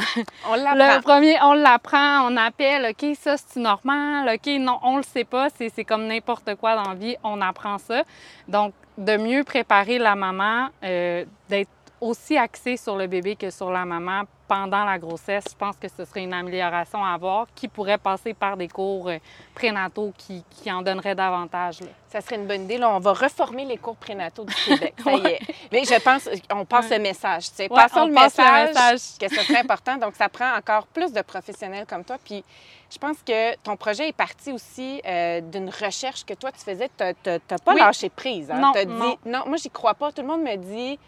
On 0.50 0.54
l'apprend. 0.54 0.74
Le 0.74 1.00
premier, 1.00 1.36
on 1.42 1.54
l'apprend, 1.54 2.30
on 2.30 2.36
appelle, 2.36 2.90
OK, 2.90 3.16
ça, 3.18 3.36
c'est 3.38 3.60
normal, 3.60 4.34
OK, 4.34 4.46
non, 4.58 4.78
on 4.82 4.98
le 4.98 5.02
sait 5.02 5.24
pas. 5.24 5.48
C'est 5.56 5.84
comme 5.84 6.06
n'importe 6.06 6.56
quoi 6.56 6.74
dans 6.74 6.90
la 6.90 6.94
vie, 6.94 7.16
on 7.24 7.40
apprend 7.40 7.78
ça. 7.78 8.02
Donc, 8.48 8.74
de 8.98 9.16
mieux 9.16 9.44
préparer 9.44 9.98
la 9.98 10.14
maman, 10.14 10.68
d'être 10.82 11.70
aussi 12.00 12.36
axé 12.38 12.76
sur 12.76 12.96
le 12.96 13.06
bébé 13.06 13.34
que 13.36 13.50
sur 13.50 13.70
la 13.70 13.84
maman 13.84 14.22
pendant 14.46 14.84
la 14.84 14.98
grossesse. 14.98 15.44
Je 15.50 15.54
pense 15.56 15.76
que 15.76 15.88
ce 15.88 16.04
serait 16.06 16.22
une 16.22 16.32
amélioration 16.32 17.04
à 17.04 17.10
avoir 17.12 17.46
qui 17.54 17.68
pourrait 17.68 17.98
passer 17.98 18.32
par 18.32 18.56
des 18.56 18.68
cours 18.68 19.08
euh, 19.08 19.18
prénataux 19.54 20.12
qui, 20.16 20.42
qui 20.50 20.72
en 20.72 20.80
donneraient 20.80 21.14
davantage. 21.14 21.80
là. 21.80 21.88
Ça 22.08 22.22
serait 22.22 22.36
une 22.36 22.46
bonne 22.46 22.62
idée. 22.62 22.78
Là, 22.78 22.88
on 22.90 22.98
va 22.98 23.12
reformer 23.12 23.66
les 23.66 23.76
cours 23.76 23.96
prénataux 23.96 24.44
du 24.44 24.54
Québec. 24.54 24.94
Ça 25.04 25.12
y 25.12 25.26
est. 25.26 25.40
Mais 25.70 25.84
je 25.84 26.00
pense, 26.02 26.28
on 26.50 26.64
passe 26.64 26.88
le 26.90 26.98
message. 26.98 27.50
Tu 27.50 27.56
sais, 27.56 27.62
Ouais, 27.70 27.76
Passons 27.76 28.00
on 28.00 28.06
le 28.06 28.14
passe 28.14 28.38
le 28.38 28.44
message, 28.44 28.68
message. 28.68 29.00
que 29.20 29.28
ce 29.36 29.42
serait 29.42 29.58
important. 29.60 29.96
Donc, 29.98 30.14
ça 30.16 30.30
prend 30.30 30.54
encore 30.56 30.86
plus 30.86 31.12
de 31.12 31.20
professionnels 31.20 31.84
comme 31.86 32.04
toi. 32.04 32.16
Puis, 32.24 32.42
je 32.90 32.96
pense 32.96 33.18
que 33.22 33.54
ton 33.56 33.76
projet 33.76 34.08
est 34.08 34.16
parti 34.16 34.50
aussi 34.50 35.02
euh, 35.04 35.42
d'une 35.42 35.68
recherche 35.68 36.24
que 36.24 36.32
toi, 36.32 36.50
tu 36.52 36.60
faisais. 36.60 36.88
Tu 36.96 37.04
n'as 37.04 37.58
pas 37.58 37.74
Oui. 37.74 37.80
lâché 37.80 38.08
prise. 38.08 38.50
Hein? 38.50 38.58
Non, 38.60 38.72
dit, 38.72 38.86
non. 38.86 39.18
non, 39.26 39.42
moi, 39.46 39.58
j'y 39.58 39.68
crois 39.68 39.92
pas. 39.92 40.10
Tout 40.10 40.22
le 40.22 40.28
monde 40.28 40.40
me 40.42 40.56
dit, 40.56 40.98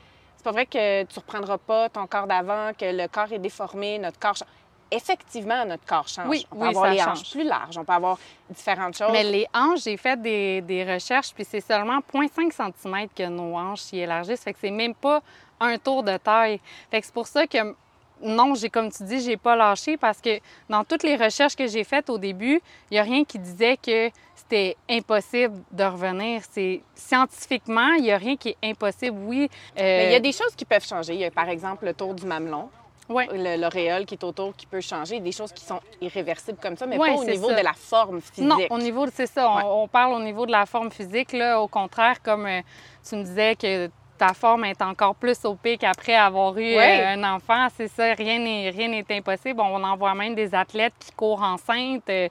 c'est 0.41 0.45
pas 0.45 0.53
vrai 0.53 0.65
que 0.65 1.05
tu 1.05 1.19
reprendras 1.19 1.59
pas 1.59 1.91
ton 1.91 2.07
corps 2.07 2.27
d'avant, 2.27 2.71
que 2.73 2.87
le 2.87 3.09
corps 3.09 3.31
est 3.31 3.39
déformé, 3.39 3.99
notre 3.99 4.19
corps 4.19 4.35
change. 4.37 4.49
Effectivement, 4.91 5.67
notre 5.67 5.85
corps 5.85 6.09
change. 6.09 6.29
Oui, 6.29 6.47
on 6.51 6.57
peut 6.57 6.63
oui, 6.63 6.69
avoir 6.69 6.85
ça 6.87 6.91
les 6.93 6.99
change. 6.99 7.09
hanches 7.09 7.31
plus 7.31 7.45
larges, 7.45 7.77
on 7.77 7.85
peut 7.85 7.93
avoir 7.93 8.19
différentes 8.49 8.97
choses. 8.97 9.13
Mais 9.13 9.23
les 9.23 9.47
hanches, 9.53 9.83
j'ai 9.85 9.99
fait 9.99 10.21
des, 10.21 10.63
des 10.63 10.91
recherches, 10.91 11.35
puis 11.35 11.45
c'est 11.45 11.61
seulement 11.61 11.99
0,5 12.15 12.73
cm 12.73 13.09
que 13.15 13.29
nos 13.29 13.55
hanches 13.55 13.81
s'y 13.81 13.99
élargissent. 13.99 14.43
Fait 14.43 14.55
que 14.55 14.61
c'est 14.63 14.71
même 14.71 14.95
pas 14.95 15.21
un 15.61 15.77
tour 15.77 16.03
de 16.03 16.17
taille. 16.17 16.59
Fait 16.91 17.01
que 17.01 17.07
c'est 17.07 17.15
pour 17.15 17.27
ça 17.27 17.47
que, 17.47 17.77
non, 18.23 18.55
j'ai 18.55 18.71
comme 18.71 18.91
tu 18.91 19.05
dis, 19.05 19.21
j'ai 19.21 19.37
pas 19.37 19.57
lâché 19.57 19.99
parce 19.99 20.23
que 20.23 20.41
dans 20.71 20.85
toutes 20.85 21.03
les 21.03 21.17
recherches 21.17 21.55
que 21.55 21.67
j'ai 21.67 21.85
faites 21.85 22.09
au 22.09 22.17
début, 22.17 22.63
il 22.91 22.95
y 22.95 22.99
a 22.99 23.03
rien 23.03 23.25
qui 23.25 23.39
disait 23.39 23.77
que 23.77 24.09
c'était 24.51 24.77
impossible 24.89 25.63
de 25.71 25.85
revenir. 25.85 26.43
C'est 26.51 26.81
scientifiquement, 26.95 27.93
il 27.99 28.07
y 28.07 28.13
a 28.13 28.17
rien 28.19 28.37
qui 28.37 28.51
est 28.51 28.71
impossible. 28.71 29.17
Oui. 29.23 29.49
euh, 29.79 29.81
Mais 29.83 30.07
il 30.07 30.13
y 30.13 30.17
a 30.17 30.21
des 30.21 30.33
choses 30.33 30.55
qui 30.57 30.65
peuvent 30.65 30.85
changer. 30.87 31.15
Il 31.15 31.21
y 31.21 31.25
a 31.25 31.31
par 31.31 31.49
exemple 31.49 31.85
le 31.85 31.95
tour 31.95 32.15
du 32.15 32.27
mamelon, 32.27 32.69
le- 33.09 33.61
l'auréole 33.61 34.05
qui 34.07 34.15
est 34.15 34.25
autour 34.25 34.55
qui 34.57 34.67
peut 34.67 34.81
changer, 34.81 35.21
des 35.21 35.33
choses 35.33 35.53
qui 35.53 35.65
sont 35.65 35.81
irréversibles 36.01 36.59
comme 36.61 36.77
ça, 36.77 36.87
mais 36.87 36.99
pas 36.99 37.13
au 37.13 37.25
niveau 37.25 37.49
ça. 37.51 37.55
de 37.57 37.65
la 37.65 37.73
forme 37.75 38.21
physique. 38.21 38.45
Non, 38.49 38.59
au 38.71 38.79
niveau, 38.79 39.07
c'est 39.13 39.27
ça, 39.27 39.49
on, 39.51 39.57
Ouais. 39.57 39.63
on 39.65 39.89
parle 39.89 40.13
au 40.15 40.21
niveau 40.21 40.47
de 40.47 40.53
la 40.53 40.67
forme 40.67 40.91
physique. 40.91 41.33
Là, 41.33 41.61
au 41.61 41.69
contraire, 41.69 42.21
comme 42.23 42.47
euh, 42.47 42.61
tu 43.09 43.17
me 43.17 43.23
disais 43.23 43.55
que 43.57 43.89
ta 44.19 44.35
forme 44.35 44.65
est 44.67 44.83
encore 44.83 45.15
plus 45.15 45.45
au 45.47 45.55
pic 45.55 45.83
après 45.83 46.15
avoir 46.15 46.57
eu 46.59 46.75
euh, 46.75 47.15
un 47.15 47.35
enfant, 47.35 47.69
c'est 47.75 47.89
ça, 47.89 48.13
rien 48.15 48.39
n'est 48.39 48.69
rien 48.71 48.89
n'est 48.89 49.07
impossible. 49.11 49.61
On 49.61 49.83
en 49.83 49.97
voit 49.97 50.15
même 50.15 50.35
des 50.35 50.55
athlètes 50.55 50.93
qui 50.99 51.13
courent 51.13 51.43
enceintes. 51.43 52.09
euh, 52.11 52.29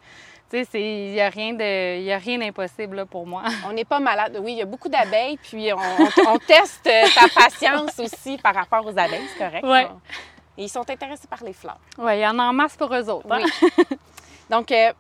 tu 0.50 0.66
sais, 0.66 0.82
il 0.82 1.12
n'y 1.14 1.22
a 1.22 1.30
rien 1.30 1.54
de- 1.54 1.98
il 2.00 2.04
y 2.04 2.12
a 2.12 2.18
rien 2.18 2.38
d'impossible 2.40 2.96
là, 2.98 3.06
pour 3.06 3.26
moi. 3.28 3.44
On 3.68 3.72
n'est 3.74 3.86
pas 3.86 4.00
malade. 4.00 4.38
Oui, 4.42 4.54
il 4.54 4.58
y 4.58 4.62
a 4.62 4.66
beaucoup 4.66 4.90
d'abeilles, 4.90 5.38
puis 5.38 5.72
on, 5.74 5.78
on- 5.78 6.34
on 6.34 6.38
teste 6.40 6.88
euh, 6.88 7.04
ta 7.14 7.28
patience 7.42 8.00
aussi 8.00 8.38
par 8.38 8.56
rapport 8.56 8.86
aux 8.86 8.98
abeilles, 8.98 9.28
c'est 9.34 9.44
correct. 9.44 9.64
Ouais. 9.64 9.88
On- 9.90 10.00
Et 10.58 10.64
ils 10.64 10.70
sont 10.70 10.90
intéressés 10.90 11.28
par 11.28 11.44
les 11.44 11.54
fleurs. 11.54 11.78
Oui, 11.98 12.18
il 12.18 12.22
y 12.22 12.28
en 12.28 12.38
a 12.40 12.44
en 12.44 12.54
masse 12.54 12.76
pour 12.76 12.94
eux 12.94 13.10
autres. 13.10 13.28
hein? 13.32 13.42
Oui. 13.78 13.84
Donc, 14.50 14.72
euh, 14.72 14.92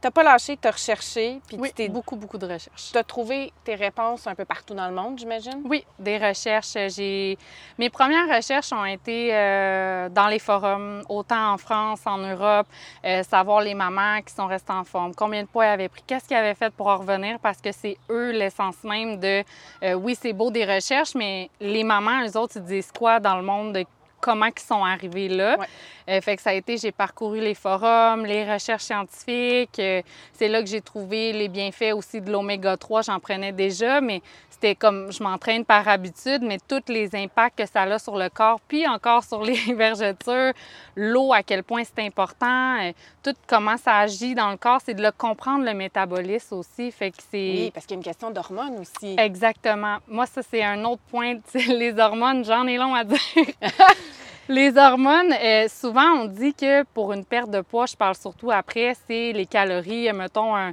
t'as 0.00 0.10
pas 0.10 0.22
lâché, 0.22 0.56
t'as 0.56 0.70
recherché, 0.70 1.40
puis 1.46 1.56
Oui, 1.58 1.68
tu 1.68 1.74
t'es 1.74 1.88
beaucoup, 1.88 2.16
beaucoup 2.16 2.38
de 2.38 2.46
recherches. 2.46 2.90
T'as 2.92 3.02
trouvé 3.02 3.52
tes 3.64 3.74
réponses 3.74 4.26
un 4.26 4.34
peu 4.34 4.44
partout 4.44 4.74
dans 4.74 4.88
le 4.88 4.94
monde, 4.94 5.18
j'imagine? 5.18 5.62
Oui, 5.64 5.84
des 5.98 6.18
recherches. 6.18 6.76
J'ai 6.88 7.38
mes 7.78 7.90
premières 7.90 8.28
recherches 8.34 8.72
ont 8.72 8.84
été 8.84 9.30
euh, 9.34 10.08
dans 10.08 10.28
les 10.28 10.38
forums, 10.38 11.02
autant 11.08 11.52
en 11.52 11.58
France, 11.58 12.00
en 12.06 12.18
Europe, 12.18 12.66
euh, 13.04 13.22
savoir 13.22 13.60
les 13.60 13.74
mamans 13.74 14.20
qui 14.22 14.34
sont 14.34 14.46
restées 14.46 14.72
en 14.72 14.84
forme, 14.84 15.14
combien 15.14 15.42
de 15.42 15.48
poids 15.48 15.64
elles 15.66 15.72
avaient 15.72 15.88
pris, 15.88 16.02
qu'est-ce 16.06 16.26
qu'ils 16.28 16.36
avaient 16.36 16.54
fait 16.54 16.72
pour 16.72 16.86
en 16.88 16.98
revenir, 16.98 17.38
parce 17.40 17.60
que 17.60 17.72
c'est 17.72 17.96
eux 18.10 18.30
l'essence 18.32 18.82
même 18.84 19.18
de. 19.18 19.42
euh, 19.82 19.94
oui, 19.94 20.16
c'est 20.20 20.32
beau 20.32 20.50
des 20.50 20.64
recherches, 20.64 21.14
mais 21.14 21.50
les 21.60 21.84
mamans, 21.84 22.24
eux 22.26 22.36
autres, 22.36 22.54
ils 22.56 22.64
disent 22.64 22.92
quoi 22.92 23.20
dans 23.20 23.36
le 23.36 23.42
monde 23.42 23.72
de 23.74 23.84
comment 24.26 24.46
ils 24.46 24.60
sont 24.60 24.84
arrivés 24.84 25.28
là. 25.28 25.56
Ouais. 25.56 25.66
Euh, 26.08 26.20
fait 26.20 26.36
que 26.36 26.42
ça 26.42 26.50
a 26.50 26.54
été, 26.54 26.76
j'ai 26.76 26.90
parcouru 26.90 27.40
les 27.40 27.54
forums, 27.54 28.26
les 28.26 28.44
recherches 28.44 28.82
scientifiques. 28.82 29.78
euh, 29.78 30.02
c'est 30.32 30.48
là 30.48 30.60
que 30.62 30.68
j'ai 30.68 30.80
trouvé 30.80 31.32
les 31.32 31.48
bienfaits 31.48 31.92
aussi 31.94 32.20
de 32.20 32.30
l'oméga 32.30 32.76
3. 32.76 33.02
J'en 33.02 33.20
prenais 33.20 33.52
déjà, 33.52 34.00
mais 34.00 34.22
c'était 34.50 34.74
comme 34.74 35.12
je 35.12 35.22
m'entraîne 35.22 35.64
par 35.64 35.86
habitude, 35.86 36.42
mais 36.42 36.58
tous 36.66 36.82
les 36.88 37.14
impacts 37.14 37.58
que 37.58 37.66
ça 37.66 37.82
a 37.82 37.98
sur 37.98 38.16
le 38.16 38.28
corps, 38.28 38.60
puis 38.66 38.86
encore 38.86 39.22
sur 39.22 39.42
les 39.42 39.54
vergetures, 39.74 40.52
l'eau, 40.96 41.32
à 41.32 41.42
quel 41.42 41.62
point 41.62 41.82
c'est 41.84 42.04
important, 42.04 42.78
euh, 42.80 42.92
tout 43.22 43.34
comment 43.46 43.76
ça 43.76 43.98
agit 43.98 44.34
dans 44.34 44.50
le 44.50 44.56
corps, 44.56 44.80
c'est 44.84 44.94
de 44.94 45.02
le 45.02 45.12
comprendre 45.12 45.64
le 45.64 45.74
métabolisme 45.74 46.56
aussi. 46.56 46.90
Fait 46.90 47.10
que 47.10 47.18
c'est. 47.30 47.36
Oui, 47.36 47.70
parce 47.72 47.86
qu'il 47.86 47.94
y 47.94 47.98
a 47.98 48.00
une 48.00 48.04
question 48.04 48.30
d'hormones 48.30 48.78
aussi. 48.80 49.14
Exactement. 49.18 49.98
Moi, 50.08 50.26
ça, 50.26 50.40
c'est 50.42 50.64
un 50.64 50.84
autre 50.84 51.02
point. 51.10 51.34
Les 51.54 51.98
hormones, 51.98 52.44
j'en 52.44 52.66
ai 52.66 52.76
long 52.76 52.94
à 52.94 53.04
dire. 53.04 53.18
les 54.48 54.76
hormones, 54.76 55.32
euh, 55.32 55.66
souvent, 55.68 56.08
on 56.22 56.24
dit 56.26 56.54
que 56.54 56.84
pour 56.94 57.12
une 57.12 57.24
perte 57.24 57.50
de 57.50 57.60
poids, 57.60 57.86
je 57.86 57.96
parle 57.96 58.14
surtout 58.14 58.50
après, 58.50 58.94
c'est 59.06 59.32
les 59.32 59.46
calories. 59.46 60.12
Mettons, 60.12 60.54
un- 60.54 60.72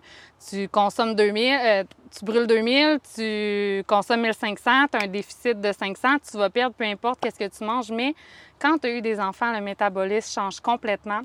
tu 0.49 0.67
consommes 0.67 1.15
2000, 1.15 1.57
euh, 1.63 1.83
tu 2.15 2.25
brûles 2.25 2.47
2000, 2.47 2.99
tu 3.15 3.83
consommes 3.87 4.21
1500, 4.21 4.87
tu 4.91 4.97
as 4.97 5.03
un 5.03 5.07
déficit 5.07 5.59
de 5.59 5.71
500, 5.71 6.17
tu 6.29 6.37
vas 6.37 6.49
perdre 6.49 6.75
peu 6.75 6.83
importe 6.85 7.19
qu'est-ce 7.21 7.39
que 7.39 7.57
tu 7.57 7.63
manges. 7.63 7.91
Mais 7.91 8.13
quand 8.59 8.77
tu 8.77 8.87
as 8.87 8.91
eu 8.91 9.01
des 9.01 9.19
enfants, 9.19 9.51
le 9.51 9.61
métabolisme 9.61 10.31
change 10.33 10.59
complètement. 10.59 11.21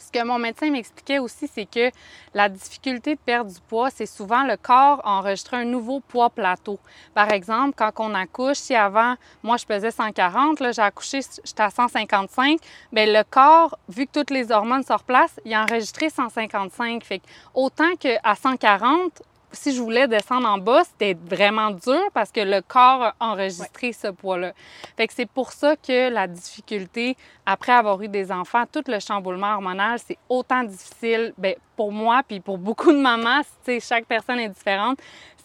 Ce 0.00 0.10
que 0.10 0.24
mon 0.24 0.38
médecin 0.38 0.70
m'expliquait 0.70 1.18
aussi, 1.18 1.48
c'est 1.52 1.66
que 1.66 1.90
la 2.34 2.48
difficulté 2.48 3.14
de 3.14 3.20
perdre 3.20 3.52
du 3.52 3.60
poids, 3.60 3.90
c'est 3.90 4.06
souvent 4.06 4.44
le 4.44 4.56
corps 4.56 5.00
enregistrer 5.04 5.58
un 5.58 5.64
nouveau 5.64 6.00
poids 6.00 6.30
plateau. 6.30 6.78
Par 7.14 7.30
exemple, 7.30 7.74
quand 7.76 7.92
on 7.98 8.14
accouche, 8.14 8.56
si 8.56 8.74
avant, 8.74 9.14
moi, 9.42 9.56
je 9.58 9.66
pesais 9.66 9.90
140, 9.90 10.60
là, 10.60 10.72
j'ai 10.72 10.82
accouché, 10.82 11.20
j'étais 11.44 11.62
à 11.62 11.70
155, 11.70 12.58
bien, 12.92 13.06
le 13.06 13.22
corps, 13.24 13.78
vu 13.88 14.06
que 14.06 14.12
toutes 14.12 14.30
les 14.30 14.50
hormones 14.50 14.82
se 14.82 14.92
replacent, 14.92 15.38
il 15.44 15.52
a 15.52 15.62
enregistré 15.62 16.08
155. 16.08 17.04
Fait 17.04 17.18
que 17.18 17.26
autant 17.54 17.94
qu'à 17.98 18.34
140, 18.34 19.22
si 19.52 19.74
je 19.74 19.80
voulais 19.80 20.06
descendre 20.08 20.48
en 20.48 20.58
bas, 20.58 20.82
c'était 20.84 21.14
vraiment 21.14 21.70
dur 21.70 22.00
parce 22.14 22.30
que 22.30 22.40
le 22.40 22.60
corps 22.62 23.02
a 23.02 23.14
enregistré 23.20 23.92
ce 23.92 24.08
poids-là. 24.08 24.52
Fait 24.96 25.06
que 25.06 25.14
c'est 25.14 25.28
pour 25.28 25.52
ça 25.52 25.76
que 25.76 26.08
la 26.10 26.26
difficulté, 26.26 27.16
après 27.46 27.72
avoir 27.72 28.00
eu 28.02 28.08
des 28.08 28.30
enfants, 28.30 28.64
tout 28.70 28.84
le 28.86 29.00
chamboulement 29.00 29.54
hormonal, 29.54 29.98
c'est 30.04 30.18
autant 30.28 30.62
difficile 30.64 31.32
ben, 31.36 31.54
pour 31.76 31.92
moi 31.92 32.22
puis 32.26 32.40
pour 32.40 32.58
beaucoup 32.58 32.92
de 32.92 32.98
mamans. 32.98 33.42
Tu 33.64 33.72
sais, 33.72 33.80
chaque 33.80 34.06
personne 34.06 34.38
est 34.38 34.48
différente. 34.48 34.98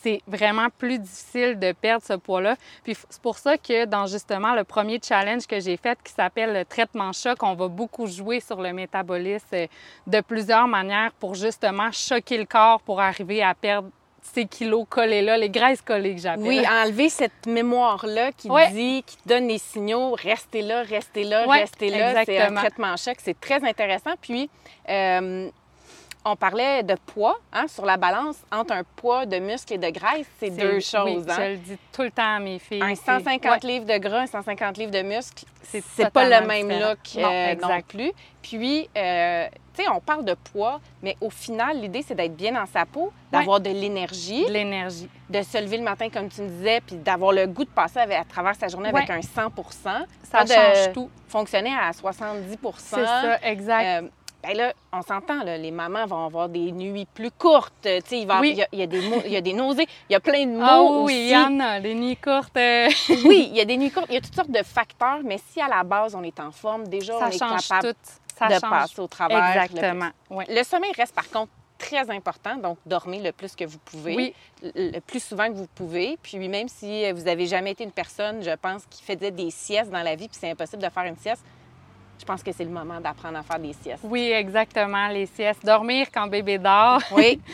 C'est 0.06 0.22
vraiment 0.28 0.68
plus 0.78 1.00
difficile 1.00 1.58
de 1.58 1.72
perdre 1.72 2.04
ce 2.06 2.14
poids-là. 2.14 2.58
Puis 2.84 2.96
c'est 3.10 3.22
pour 3.24 3.40
ça 3.40 3.58
que 3.58 3.86
dans 3.86 4.06
justement 4.06 4.54
le 4.54 4.64
premier 4.64 5.00
challenge 5.04 5.48
que 5.48 5.60
j'ai 5.60 5.78
fait 5.78 5.98
qui 6.04 6.14
s'appelle 6.14 6.54
le 6.54 6.64
traitement 6.64 7.12
choc, 7.12 7.40
on 7.42 7.56
va 7.56 7.68
beaucoup 7.70 8.06
jouer 8.06 8.40
sur 8.40 8.62
le 8.62 8.72
métabolisme 8.72 9.48
euh, 9.56 9.66
de 10.06 10.22
plusieurs 10.22 10.68
manières 10.68 11.12
pour 11.20 11.34
justement 11.34 11.92
choquer 11.92 12.38
le 12.38 12.46
corps 12.46 12.82
pour 12.82 13.02
arriver 13.02 13.42
à 13.42 13.56
perdre 13.56 13.90
ces 14.22 14.46
kilos 14.46 14.86
collés 14.88 15.24
là, 15.24 15.38
les 15.38 15.50
graisses 15.50 15.82
collées 15.82 16.14
que 16.14 16.22
j'appelle. 16.22 16.44
Oui, 16.46 16.64
enlever 16.68 17.10
cette 17.10 17.48
mémoire-là 17.48 18.32
qui 18.32 18.48
Ouais. 18.50 18.70
dit, 18.72 19.04
qui 19.08 19.18
donne 19.26 19.48
les 19.48 19.58
signaux, 19.58 20.12
restez 20.14 20.62
là, 20.62 20.84
restez 20.84 21.24
là, 21.24 21.48
Ouais, 21.48 21.62
restez 21.62 21.90
là. 21.90 22.24
C'est 22.26 22.40
un 22.40 22.54
traitement 22.54 22.96
choc, 22.96 23.16
c'est 23.24 23.40
très 23.40 23.64
intéressant. 23.68 24.14
Puis, 24.22 24.52
euh, 24.88 25.50
on 26.28 26.36
parlait 26.36 26.82
de 26.84 26.96
poids 27.06 27.38
hein, 27.54 27.68
sur 27.68 27.86
la 27.86 27.98
balance 27.98 28.38
entre 28.52 28.74
un 28.74 28.84
poids 28.96 29.26
de 29.28 29.38
muscle 29.38 29.74
et 29.74 29.78
de 29.78 29.90
graisse, 29.92 30.26
c'est 30.40 30.50
deux 30.50 30.76
oui, 30.78 30.82
choses. 30.82 31.26
hein. 31.30 31.36
Je 31.38 31.52
le 31.52 31.58
dis 31.58 31.78
tout 31.94 32.02
le 32.02 32.10
temps 32.12 32.36
à 32.36 32.40
mes 32.40 32.58
filles. 32.58 32.82
Un 32.82 32.96
c'est- 32.96 33.06
150 33.06 33.64
ouais. 33.64 33.70
livres 33.70 33.86
de 33.86 33.98
gras, 34.00 34.22
un 34.22 34.26
150 34.28 34.78
livres 34.78 34.92
de 34.92 35.04
muscle, 35.04 35.46
C'est 35.64 36.10
pas 36.12 36.24
le 36.28 36.46
même 36.48 36.68
différent. 36.70 36.90
look 36.90 37.00
Non, 37.18 37.30
euh, 37.32 37.56
non, 37.62 37.82
plus. 37.88 38.12
Puis, 38.42 38.90
euh, 38.98 39.48
tu 39.76 39.84
sais, 39.84 39.90
on 39.90 40.00
parle 40.00 40.26
de 40.26 40.34
poids, 40.34 40.80
mais 41.04 41.16
au 41.22 41.30
final, 41.30 41.80
l'idée, 41.80 42.04
c'est 42.06 42.16
d'être 42.16 42.36
bien 42.36 42.54
dans 42.54 42.66
sa 42.66 42.86
peau, 42.86 43.12
d'avoir 43.32 43.60
de 43.60 43.70
l'énergie, 43.70 44.46
De 44.46 44.52
l'énergie. 44.52 45.10
de 45.30 45.42
se 45.44 45.58
lever 45.62 45.78
le 45.78 45.84
matin, 45.84 46.10
comme 46.10 46.30
tu 46.30 46.42
me 46.42 46.48
disais, 46.50 46.82
puis 46.82 46.96
d'avoir 46.96 47.34
le 47.34 47.46
goût 47.48 47.66
de 47.66 47.70
passer 47.70 48.00
avec- 48.00 48.18
à 48.20 48.24
travers 48.24 48.56
sa 48.56 48.68
journée 48.68 48.90
avec 48.90 49.10
un 49.10 49.22
100% 49.22 50.06
Ça 50.24 50.44
de 50.44 50.50
change 50.50 50.94
tout. 50.94 51.10
fonctionner 51.28 51.74
à 51.76 51.92
70% 51.94 52.98
C'est 52.98 53.06
ça, 53.06 53.40
exact. 53.44 54.04
Euh, 54.04 54.08
ben 54.48 54.58
là, 54.58 54.74
on 54.94 55.02
s'entend, 55.02 55.44
les 55.44 55.72
mamans 55.72 56.06
vont 56.06 56.26
avoir 56.26 56.50
des 56.50 56.72
nuits 56.72 57.08
plus 57.14 57.32
courtes. 57.32 57.88
Il, 58.12 58.28
va- 58.28 58.40
Oui. 58.40 58.52
il 58.52 58.58
y 58.58 58.62
a, 58.64 58.68
il 58.72 58.80
y 58.80 58.84
a 58.84 58.88
des 58.88 59.02
il 59.26 59.32
y 59.32 59.38
a 59.38 59.42
des 59.42 59.54
nausées, 59.54 59.88
il 60.10 60.14
y 60.14 60.16
a 60.16 60.20
plein 60.20 60.46
de 60.46 60.52
mots 60.52 60.64
Ah 60.68 60.82
oui, 61.04 61.16
il 61.16 61.30
y 61.32 61.38
en 61.38 61.60
a, 61.60 61.80
les 61.80 61.96
nuits 61.96 62.18
courtes. 62.18 62.56
euh, 62.58 62.88
Oui, 63.26 63.48
il 63.52 63.58
y 63.58 63.62
a 63.62 63.66
des 63.66 63.78
nuits 63.78 63.92
courtes, 63.92 64.08
il 64.10 64.16
y 64.16 64.18
a 64.18 64.22
toutes 64.22 64.36
sortes 64.36 64.52
de 64.52 64.64
facteurs, 64.64 65.20
mais 65.24 65.40
si 65.52 65.60
à 65.62 65.68
la 65.68 65.84
base, 65.84 66.16
on 66.16 66.24
est 66.24 66.40
en 66.40 66.52
forme, 66.52 66.88
déjà, 66.88 67.18
ça 67.20 67.26
on 67.26 67.30
est 67.30 67.40
capable 67.40 67.94
tout. 67.94 68.00
Ça 68.38 68.48
de 68.48 68.54
change. 68.54 68.62
passer 68.70 69.00
au 69.02 69.08
travers. 69.08 69.38
le- 69.56 69.62
Exactement. 69.64 70.10
Le, 70.50 70.64
sommeil 70.64 70.92
reste, 70.98 71.16
par 71.16 71.30
contre, 71.30 71.52
très 71.78 72.10
important, 72.10 72.56
donc 72.58 72.78
dormez 72.86 73.20
le 73.22 73.32
plus 73.32 73.56
que 73.56 73.64
vous 73.66 73.78
pouvez, 73.80 74.16
Oui. 74.16 74.34
le 74.76 75.00
plus 75.00 75.24
souvent 75.24 75.48
que 75.48 75.54
vous 75.54 75.68
pouvez. 75.76 76.18
Puis 76.22 76.38
même 76.50 76.68
si 76.70 77.10
vous 77.14 77.28
avez 77.28 77.46
jamais 77.48 77.72
été 77.72 77.84
une 77.84 77.92
personne, 77.92 78.44
je 78.44 78.52
pense, 78.56 78.84
qui 78.90 79.04
faisait 79.04 79.32
des 79.32 79.52
siestes 79.52 79.90
dans 79.92 80.02
la 80.04 80.16
vie, 80.16 80.28
puis 80.28 80.38
c'est 80.40 80.50
impossible 80.52 80.82
de 80.84 80.90
faire 80.90 81.04
une 81.04 81.18
sieste, 81.18 81.44
je 82.20 82.26
pense 82.26 82.42
que 82.44 82.52
c'est 82.52 82.64
le 82.64 82.70
moment 82.70 83.00
d'apprendre 83.00 83.38
à 83.38 83.44
faire 83.44 83.60
des 83.60 83.74
siestes. 83.74 84.04
Oui, 84.04 84.32
exactement. 84.32 85.08
Les 85.08 85.26
siestes. 85.26 85.66
Dormir 85.66 86.08
quand 86.14 86.28
bébé 86.28 86.58
dort. 86.58 87.02
Oui, 87.12 87.40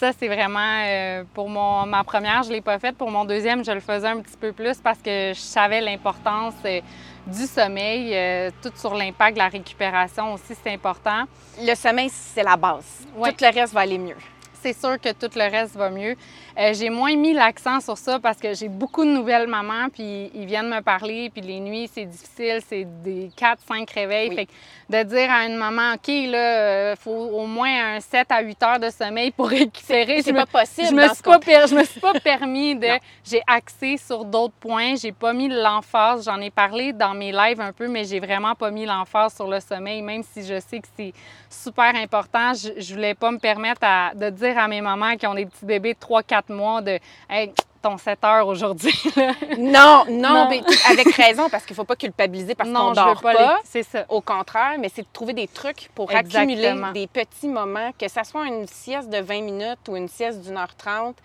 Ça, 0.00 0.12
c'est 0.18 0.28
vraiment 0.28 0.82
euh, 0.86 1.24
pour 1.34 1.50
mon, 1.50 1.84
ma 1.84 2.02
première, 2.04 2.42
je 2.42 2.48
ne 2.48 2.54
l'ai 2.54 2.62
pas 2.62 2.78
faite. 2.78 2.96
Pour 2.96 3.10
mon 3.10 3.26
deuxième, 3.26 3.62
je 3.62 3.70
le 3.70 3.80
faisais 3.80 4.06
un 4.06 4.22
petit 4.22 4.36
peu 4.38 4.50
plus 4.50 4.78
parce 4.78 4.98
que 4.98 5.32
je 5.34 5.38
savais 5.38 5.82
l'importance 5.82 6.54
euh, 6.64 6.80
du 7.26 7.44
sommeil, 7.44 8.12
euh, 8.14 8.50
tout 8.62 8.72
sur 8.76 8.94
l'impact 8.94 9.34
de 9.34 9.40
la 9.40 9.48
récupération 9.48 10.32
aussi, 10.32 10.56
c'est 10.64 10.72
important. 10.72 11.24
Le 11.60 11.74
sommeil, 11.74 12.08
c'est 12.08 12.42
la 12.42 12.56
base. 12.56 13.06
Tout 13.14 13.44
le 13.44 13.54
reste 13.54 13.74
va 13.74 13.80
aller 13.80 13.98
mieux. 13.98 14.16
C'est 14.62 14.72
sûr 14.72 14.98
que 14.98 15.12
tout 15.12 15.30
le 15.36 15.50
reste 15.50 15.76
va 15.76 15.90
mieux. 15.90 16.16
Euh, 16.60 16.74
j'ai 16.74 16.90
moins 16.90 17.16
mis 17.16 17.32
l'accent 17.32 17.80
sur 17.80 17.96
ça 17.96 18.18
parce 18.18 18.36
que 18.38 18.52
j'ai 18.52 18.68
beaucoup 18.68 19.04
de 19.06 19.10
nouvelles 19.10 19.46
mamans, 19.46 19.88
puis 19.90 20.30
ils 20.34 20.44
viennent 20.44 20.68
me 20.68 20.82
parler, 20.82 21.30
puis 21.30 21.40
les 21.40 21.58
nuits, 21.58 21.88
c'est 21.90 22.04
difficile, 22.04 22.60
c'est 22.68 22.84
des 23.02 23.30
4-5 23.34 23.90
réveils. 23.94 24.28
Oui. 24.28 24.36
Fait 24.36 24.46
que 24.46 24.52
de 24.90 25.02
dire 25.04 25.30
à 25.32 25.46
une 25.46 25.56
maman, 25.56 25.94
OK, 25.94 26.08
là, 26.28 26.90
il 26.92 26.96
faut 26.98 27.10
au 27.12 27.46
moins 27.46 27.94
un 27.96 28.00
7 28.00 28.26
à 28.30 28.42
8 28.42 28.62
heures 28.62 28.78
de 28.78 28.90
sommeil 28.90 29.30
pour 29.30 29.48
récupérer. 29.48 30.20
C'est 30.20 30.32
me- 30.32 30.44
pas 30.44 30.60
possible 30.60 30.88
Je 30.90 30.94
me, 30.94 31.06
dans 31.06 31.14
suis 31.14 31.22
pas 31.22 31.38
per- 31.38 31.64
je 31.66 31.74
me 31.76 31.84
suis 31.84 32.00
pas 32.00 32.12
permis 32.20 32.74
de. 32.76 32.88
J'ai 33.24 33.40
axé 33.46 33.96
sur 33.96 34.24
d'autres 34.26 34.52
points. 34.60 34.96
J'ai 34.96 35.12
pas 35.12 35.32
mis 35.32 35.48
l'emphase. 35.48 36.26
J'en 36.26 36.40
ai 36.42 36.50
parlé 36.50 36.92
dans 36.92 37.14
mes 37.14 37.32
lives 37.32 37.60
un 37.62 37.72
peu, 37.72 37.88
mais 37.88 38.04
j'ai 38.04 38.20
vraiment 38.20 38.54
pas 38.54 38.70
mis 38.70 38.84
l'emphase 38.84 39.34
sur 39.34 39.46
le 39.48 39.60
sommeil, 39.60 40.02
même 40.02 40.22
si 40.24 40.44
je 40.44 40.60
sais 40.60 40.80
que 40.80 40.88
c'est 40.96 41.14
super 41.48 41.94
important. 41.94 42.52
Je, 42.52 42.78
je 42.82 42.92
voulais 42.94 43.14
pas 43.14 43.30
me 43.30 43.38
permettre 43.38 43.80
à- 43.82 44.12
de 44.14 44.28
dire 44.28 44.58
à 44.58 44.68
mes 44.68 44.82
mamans 44.82 45.16
qui 45.16 45.26
ont 45.26 45.34
des 45.34 45.46
petits 45.46 45.64
bébés 45.64 45.94
de 45.94 45.98
3-4 45.98 46.49
mois 46.50 46.82
de 46.82 46.98
Hey, 47.28 47.52
ton 47.82 47.96
7 47.96 48.22
heures 48.24 48.46
aujourd'hui. 48.46 48.92
Non, 49.58 50.04
non, 50.08 50.34
Non. 50.34 50.48
mais 50.50 50.60
avec 50.90 51.14
raison, 51.14 51.48
parce 51.48 51.64
qu'il 51.64 51.74
faut 51.76 51.84
pas 51.84 51.96
culpabiliser 51.96 52.54
parce 52.54 52.68
qu'on 52.70 52.92
dort 52.92 53.20
pas, 53.22 53.32
pas. 53.34 53.54
les- 53.56 53.60
C'est 53.64 53.82
ça. 53.82 54.04
Au 54.08 54.20
contraire, 54.20 54.76
mais 54.78 54.90
c'est 54.94 55.02
de 55.02 55.06
trouver 55.12 55.32
des 55.32 55.48
trucs 55.48 55.88
pour 55.94 56.10
Exactement. 56.12 56.42
accumuler 56.82 56.92
des 56.92 57.06
petits 57.06 57.48
moments, 57.48 57.90
que 57.98 58.08
ce 58.08 58.20
soit 58.24 58.46
une 58.46 58.66
sieste 58.66 59.08
de 59.08 59.18
20 59.18 59.42
minutes 59.42 59.88
ou 59.88 59.96
une 59.96 60.08
sieste 60.08 60.40
d'une 60.42 60.56
heure 60.58 60.74
trente, 60.76 61.16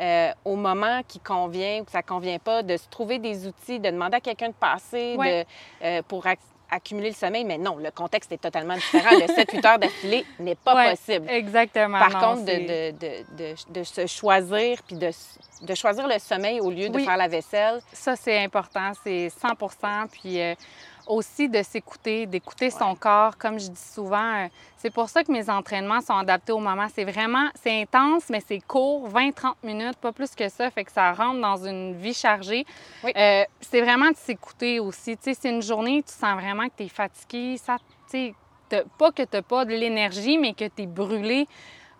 euh, 0.00 0.30
au 0.44 0.56
moment 0.56 1.02
qui 1.06 1.20
convient 1.20 1.80
ou 1.80 1.84
que 1.84 1.90
ça 1.92 2.02
convient 2.02 2.38
pas, 2.38 2.62
de 2.62 2.76
se 2.76 2.88
trouver 2.88 3.18
des 3.18 3.46
outils, 3.46 3.78
de 3.78 3.90
demander 3.90 4.16
à 4.16 4.20
quelqu'un 4.20 4.48
de 4.48 4.54
passer 4.54 5.14
Ouais. 5.16 5.44
de, 5.82 5.86
euh, 5.86 6.02
pour 6.06 6.26
accumuler 6.74 7.10
le 7.10 7.14
sommeil. 7.14 7.44
Mais 7.44 7.58
non, 7.58 7.76
le 7.76 7.90
contexte 7.90 8.32
est 8.32 8.38
totalement 8.38 8.74
différent. 8.74 9.10
Le 9.12 9.26
7-8 9.26 9.66
heures 9.66 9.78
d'affilée 9.78 10.24
n'est 10.38 10.54
pas 10.54 10.74
Ouais, 10.74 10.90
possible. 10.90 11.28
Exactement. 11.30 11.98
Par 11.98 12.10
non, 12.10 12.34
contre, 12.34 12.44
de, 12.46 12.90
de, 12.92 13.24
de, 13.36 13.72
de, 13.80 13.84
se 13.84 14.06
choisir 14.06 14.82
puis 14.86 14.96
de, 14.96 15.10
de 15.62 15.74
choisir 15.74 16.06
le 16.08 16.18
sommeil 16.18 16.60
au 16.60 16.70
lieu 16.70 16.88
de 16.88 16.98
faire 16.98 17.16
la 17.16 17.28
vaisselle, 17.28 17.80
Ça, 17.92 18.16
c'est 18.16 18.38
important, 18.38 18.92
c'est 19.02 19.30
100 19.30 19.48
Puis 20.10 20.40
euh, 20.40 20.54
aussi 21.06 21.48
de 21.48 21.62
s'écouter, 21.62 22.26
d'écouter 22.26 22.70
son 22.70 22.94
corps. 22.94 23.36
Comme 23.36 23.58
je 23.58 23.68
dis 23.68 23.92
souvent, 23.92 24.48
c'est 24.76 24.90
pour 24.90 25.08
ça 25.08 25.24
que 25.24 25.32
mes 25.32 25.48
entraînements 25.50 26.00
sont 26.00 26.16
adaptés 26.16 26.52
au 26.52 26.58
moment. 26.58 26.86
C'est 26.94 27.04
vraiment, 27.04 27.48
c'est 27.62 27.82
intense, 27.82 28.24
mais 28.30 28.42
c'est 28.46 28.60
court, 28.60 29.08
20-30 29.08 29.54
minutes, 29.62 29.96
pas 29.96 30.12
plus 30.12 30.34
que 30.34 30.48
ça. 30.48 30.70
Fait 30.70 30.84
que 30.84 30.92
ça 30.92 31.12
rentre 31.12 31.40
dans 31.40 31.64
une 31.66 31.94
vie 31.96 32.14
chargée. 32.14 32.64
Oui. 33.02 33.12
Euh, 33.16 33.44
c'est 33.60 33.80
vraiment 33.80 34.10
de 34.10 34.16
s'écouter 34.16 34.80
aussi. 34.80 35.16
Tu 35.16 35.24
sais, 35.24 35.34
c'est 35.34 35.50
une 35.50 35.62
journée, 35.62 36.02
tu 36.02 36.12
sens 36.12 36.34
vraiment 36.40 36.68
que 36.68 36.74
tu 36.76 36.84
es 36.84 36.88
fatigué. 36.88 37.56
Ça, 37.58 37.76
tu 38.10 38.32
sais, 38.32 38.34
pas 38.98 39.12
que 39.12 39.22
tu 39.22 39.36
n'as 39.36 39.42
pas 39.42 39.64
de 39.64 39.74
l'énergie, 39.74 40.38
mais 40.38 40.54
que 40.54 40.64
tu 40.64 40.82
es 40.82 40.86
brûlé. 40.86 41.46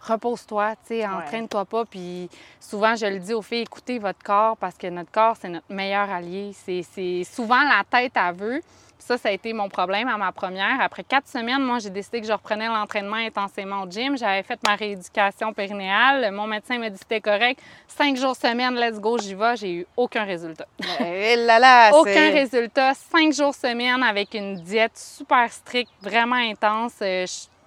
Repose-toi, 0.01 0.77
tu 0.87 0.89
sais, 0.89 1.07
entraîne-toi 1.07 1.65
pas. 1.65 1.85
Puis 1.87 2.29
souvent, 2.61 2.95
je 2.95 3.07
le 3.07 3.19
dis 3.19 3.33
aux 3.33 3.41
filles, 3.41 3.63
écoutez 3.63 3.99
votre 3.99 4.23
corps 4.23 4.57
parce 4.59 4.77
que 4.77 4.87
notre 4.89 5.11
corps, 5.11 5.37
c'est 5.41 5.49
notre 5.49 5.73
meilleur 5.73 6.11
allié. 6.11 6.53
C'est 6.53 6.83
c'est 6.83 7.25
souvent 7.25 7.63
la 7.63 7.83
tête 7.89 8.13
à 8.15 8.31
vœu. 8.31 8.61
Ça, 8.99 9.19
ça 9.19 9.29
a 9.29 9.33
été 9.33 9.53
mon 9.53 9.69
problème 9.69 10.09
à 10.09 10.17
ma 10.17 10.33
première. 10.33 10.81
Après 10.81 11.05
quatre 11.05 11.29
semaines, 11.29 11.63
moi, 11.63 11.79
j'ai 11.79 11.91
décidé 11.91 12.21
que 12.21 12.27
je 12.27 12.33
reprenais 12.33 12.69
l'entraînement 12.69 13.17
intensément 13.17 13.83
au 13.83 13.91
gym. 13.91 14.17
J'avais 14.17 14.43
fait 14.43 14.59
ma 14.67 14.77
rééducation 14.77 15.53
périnéale. 15.53 16.31
Mon 16.33 16.47
médecin 16.47 16.79
m'a 16.79 16.89
dit 16.89 16.99
que 16.99 17.05
c'était 17.07 17.21
correct. 17.21 17.61
Cinq 17.87 18.17
jours 18.17 18.35
semaine, 18.35 18.75
let's 18.77 18.99
go, 18.99 19.19
j'y 19.19 19.35
vais. 19.35 19.57
J'ai 19.57 19.73
eu 19.73 19.87
aucun 19.97 20.25
résultat. 20.25 20.67
Eh 21.01 21.37
là 21.37 21.59
là, 21.59 21.91
Aucun 21.95 22.31
résultat. 22.31 22.95
Cinq 22.95 23.33
jours 23.35 23.55
semaine 23.55 24.03
avec 24.03 24.33
une 24.35 24.57
diète 24.57 24.97
super 24.97 25.51
stricte, 25.53 25.93
vraiment 26.01 26.37
intense. 26.37 26.95
Euh, 27.03 27.27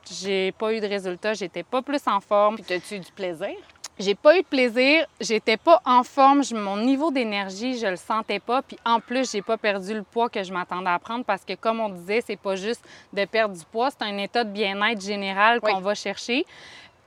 J'ai 0.10 0.54
pas 0.54 0.74
eu 0.74 0.80
de 0.80 0.88
résultat. 0.88 1.34
J'étais 1.34 1.64
pas 1.64 1.82
plus 1.82 2.02
en 2.08 2.20
forme. 2.22 2.56
Puis 2.56 2.64
t'as-tu 2.64 2.96
eu 2.96 3.00
du 3.00 3.12
plaisir? 3.12 3.56
J'ai 4.00 4.14
pas 4.14 4.38
eu 4.38 4.42
de 4.42 4.46
plaisir, 4.46 5.08
j'étais 5.20 5.58
pas 5.58 5.82
en 5.84 6.04
forme, 6.04 6.44
mon 6.54 6.78
niveau 6.78 7.10
d'énergie, 7.12 7.80
je 7.80 7.88
le 7.88 7.96
sentais 7.96 8.40
pas, 8.40 8.62
puis 8.62 8.78
en 8.86 9.00
plus, 9.00 9.32
j'ai 9.32 9.42
pas 9.42 9.58
perdu 9.58 9.96
le 9.96 10.04
poids 10.04 10.30
que 10.30 10.44
je 10.44 10.54
m'attendais 10.54 10.90
à 10.92 11.00
prendre 11.00 11.26
parce 11.26 11.44
que 11.44 11.54
comme 11.56 11.80
on 11.80 11.90
disait, 11.90 12.22
c'est 12.26 12.36
pas 12.40 12.56
juste 12.56 12.84
de 13.12 13.26
perdre 13.26 13.56
du 13.58 13.66
poids, 13.66 13.90
c'est 13.90 14.06
un 14.06 14.18
état 14.20 14.44
de 14.44 14.52
bien-être 14.52 15.02
général 15.02 15.60
Oui. 15.64 15.72
qu'on 15.72 15.80
va 15.80 15.96
chercher. 15.96 16.46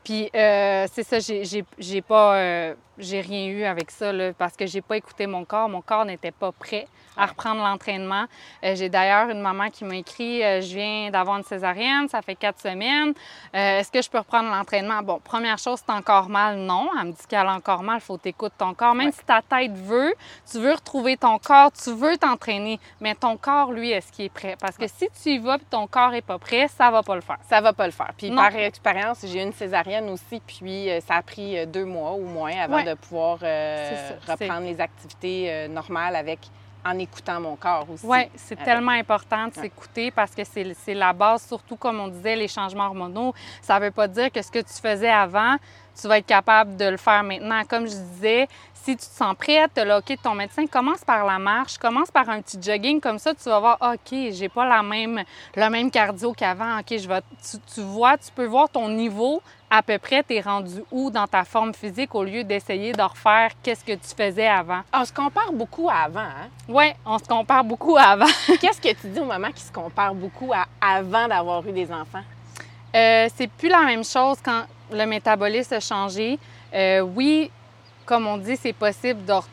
Puis 0.02 0.30
euh, 0.34 0.86
c'est 0.92 1.04
ça, 1.04 1.18
j'ai 1.78 2.02
pas 2.02 2.34
euh, 2.36 2.74
j'ai 3.00 3.20
rien 3.20 3.46
eu 3.46 3.64
avec 3.64 3.90
ça 3.90 4.12
là, 4.12 4.32
parce 4.32 4.56
que 4.56 4.66
j'ai 4.66 4.80
pas 4.80 4.96
écouté 4.96 5.26
mon 5.26 5.44
corps, 5.44 5.68
mon 5.68 5.80
corps 5.82 6.04
n'était 6.04 6.30
pas 6.32 6.52
prêt 6.52 6.86
à 7.16 7.26
reprendre 7.26 7.60
l'entraînement. 7.62 8.24
Euh, 8.64 8.74
j'ai 8.76 8.88
d'ailleurs 8.88 9.28
une 9.30 9.40
maman 9.40 9.68
qui 9.68 9.84
m'a 9.84 9.96
écrit 9.96 10.42
euh, 10.42 10.60
je 10.62 10.74
viens 10.74 11.10
d'avoir 11.10 11.36
une 11.36 11.42
césarienne, 11.44 12.08
ça 12.08 12.22
fait 12.22 12.36
quatre 12.36 12.60
semaines. 12.60 13.12
Euh, 13.54 13.80
Est-ce 13.80 13.90
que 13.90 14.00
je 14.00 14.08
peux 14.08 14.18
reprendre 14.18 14.48
l'entraînement? 14.48 15.02
Bon, 15.02 15.18
première 15.22 15.58
chose, 15.58 15.80
c'est 15.84 15.92
encore 15.92 16.28
mal, 16.30 16.56
non. 16.58 16.88
Elle 16.98 17.08
me 17.08 17.12
dit 17.12 17.26
qu'elle 17.28 17.46
a 17.46 17.52
encore 17.52 17.82
mal, 17.82 17.96
il 17.96 18.00
faut 18.00 18.16
t'écouter 18.16 18.54
ton 18.58 18.72
corps. 18.74 18.94
Même 18.94 19.08
Ouais. 19.08 19.12
si 19.12 19.24
ta 19.24 19.42
tête 19.42 19.72
veut, 19.72 20.14
tu 20.50 20.58
veux 20.60 20.72
retrouver 20.72 21.16
ton 21.16 21.38
corps, 21.38 21.72
tu 21.72 21.90
veux 21.92 22.16
t'entraîner, 22.16 22.78
mais 23.00 23.14
ton 23.14 23.36
corps, 23.36 23.72
lui, 23.72 23.90
est-ce 23.90 24.12
qu'il 24.12 24.26
est 24.26 24.32
prêt? 24.32 24.56
Parce 24.58 24.78
que 24.78 24.86
si 24.86 25.08
tu 25.22 25.30
y 25.30 25.38
vas 25.38 25.56
et 25.56 25.60
ton 25.68 25.86
corps 25.88 26.14
est 26.14 26.22
pas 26.22 26.38
prêt, 26.38 26.68
ça 26.68 26.90
va 26.90 27.02
pas 27.02 27.16
le 27.16 27.20
faire. 27.22 27.38
Ça 27.50 27.60
va 27.60 27.72
pas 27.72 27.86
le 27.86 27.92
faire. 27.92 28.12
Puis 28.16 28.30
Non. 28.30 28.36
par 28.40 28.54
expérience, 28.56 29.18
j'ai 29.26 29.40
eu 29.40 29.42
une 29.42 29.52
césarienne 29.52 30.08
aussi, 30.10 30.40
puis 30.46 30.88
ça 31.06 31.16
a 31.16 31.22
pris 31.22 31.66
deux 31.66 31.84
mois 31.84 32.12
ou 32.12 32.24
moins 32.24 32.52
avant 32.56 32.76
Ouais. 32.76 32.84
de 32.84 32.89
pouvoir 32.94 33.38
euh, 33.42 34.18
ça, 34.26 34.32
reprendre 34.32 34.66
les 34.66 34.80
activités 34.80 35.46
euh, 35.50 35.68
normales 35.68 36.16
avec 36.16 36.38
en 36.82 36.98
écoutant 36.98 37.40
mon 37.40 37.56
corps 37.56 37.86
aussi. 37.90 38.06
Oui, 38.06 38.20
c'est 38.36 38.54
Avec- 38.54 38.64
tellement 38.64 38.92
important 38.92 39.48
de 39.48 39.52
Ouais. 39.54 39.62
s'écouter 39.64 40.10
parce 40.10 40.34
que 40.34 40.44
c'est 40.44 40.72
c'est 40.74 40.94
la 40.94 41.12
base, 41.12 41.42
surtout 41.46 41.76
comme 41.76 42.00
on 42.00 42.08
disait, 42.08 42.36
les 42.36 42.48
changements 42.48 42.86
hormonaux. 42.86 43.34
Ça 43.60 43.78
ne 43.78 43.84
veut 43.84 43.90
pas 43.90 44.08
dire 44.08 44.32
que 44.32 44.40
ce 44.40 44.50
que 44.50 44.60
tu 44.60 44.72
faisais 44.80 45.10
avant, 45.10 45.56
tu 46.00 46.08
vas 46.08 46.16
être 46.18 46.26
capable 46.26 46.76
de 46.76 46.86
le 46.86 46.96
faire 46.96 47.22
maintenant. 47.22 47.62
Comme 47.68 47.84
je 47.86 47.94
disais, 47.94 48.48
si 48.72 48.92
tu 48.96 49.06
te 49.06 49.14
sens 49.14 49.34
prête, 49.36 49.76
là, 49.76 49.98
OK, 49.98 50.16
ton 50.22 50.34
médecin, 50.34 50.66
commence 50.66 51.04
par 51.04 51.26
la 51.26 51.38
marche, 51.38 51.76
commence 51.76 52.10
par 52.10 52.26
un 52.30 52.40
petit 52.40 52.56
jogging, 52.62 52.98
comme 52.98 53.18
ça, 53.18 53.34
tu 53.34 53.44
vas 53.50 53.60
voir, 53.60 53.76
OK, 53.82 54.16
j'ai 54.30 54.48
pas 54.48 54.64
la 54.66 54.82
même, 54.82 55.22
le 55.56 55.68
même 55.68 55.90
cardio 55.90 56.32
qu'avant, 56.32 56.78
OK, 56.78 56.96
je 56.96 57.06
vais, 57.06 57.20
tu, 57.46 57.58
tu 57.74 57.82
vois, 57.82 58.16
tu 58.16 58.32
peux 58.34 58.46
voir 58.46 58.70
ton 58.70 58.88
niveau 58.88 59.42
à 59.70 59.82
peu 59.82 59.98
près, 59.98 60.24
tu 60.24 60.34
es 60.34 60.40
rendu 60.40 60.82
où 60.90 61.10
dans 61.10 61.26
ta 61.28 61.44
forme 61.44 61.72
physique 61.72 62.14
au 62.14 62.24
lieu 62.24 62.42
d'essayer 62.42 62.92
de 62.92 63.02
refaire 63.02 63.50
qu'est-ce 63.62 63.84
que 63.84 63.92
tu 63.92 64.14
faisais 64.16 64.48
avant? 64.48 64.80
On 64.92 65.04
se 65.04 65.12
compare 65.12 65.52
beaucoup 65.52 65.88
à 65.88 66.06
avant. 66.06 66.20
Hein? 66.20 66.48
Oui, 66.68 66.86
on 67.06 67.18
se 67.18 67.24
compare 67.24 67.62
beaucoup 67.62 67.96
à 67.96 68.02
avant. 68.02 68.26
Qu'est-ce 68.60 68.80
que 68.80 68.92
tu 69.00 69.06
dis 69.08 69.20
aux 69.20 69.24
mamans 69.24 69.52
qui 69.52 69.62
se 69.62 69.70
comparent 69.72 70.14
beaucoup 70.14 70.52
à 70.52 70.66
avant 70.80 71.28
d'avoir 71.28 71.64
eu 71.66 71.72
des 71.72 71.90
enfants? 71.92 72.24
Euh, 72.96 73.28
c'est 73.36 73.46
plus 73.46 73.68
la 73.68 73.82
même 73.82 74.02
chose 74.04 74.38
quand 74.44 74.64
le 74.92 75.06
métabolisme 75.06 75.74
a 75.74 75.80
changé. 75.80 76.36
Euh, 76.74 77.00
oui, 77.02 77.48
comme 78.04 78.26
on 78.26 78.36
dit, 78.38 78.56
c'est 78.56 78.72
possible 78.72 79.24
de, 79.24 79.32
re- 79.32 79.44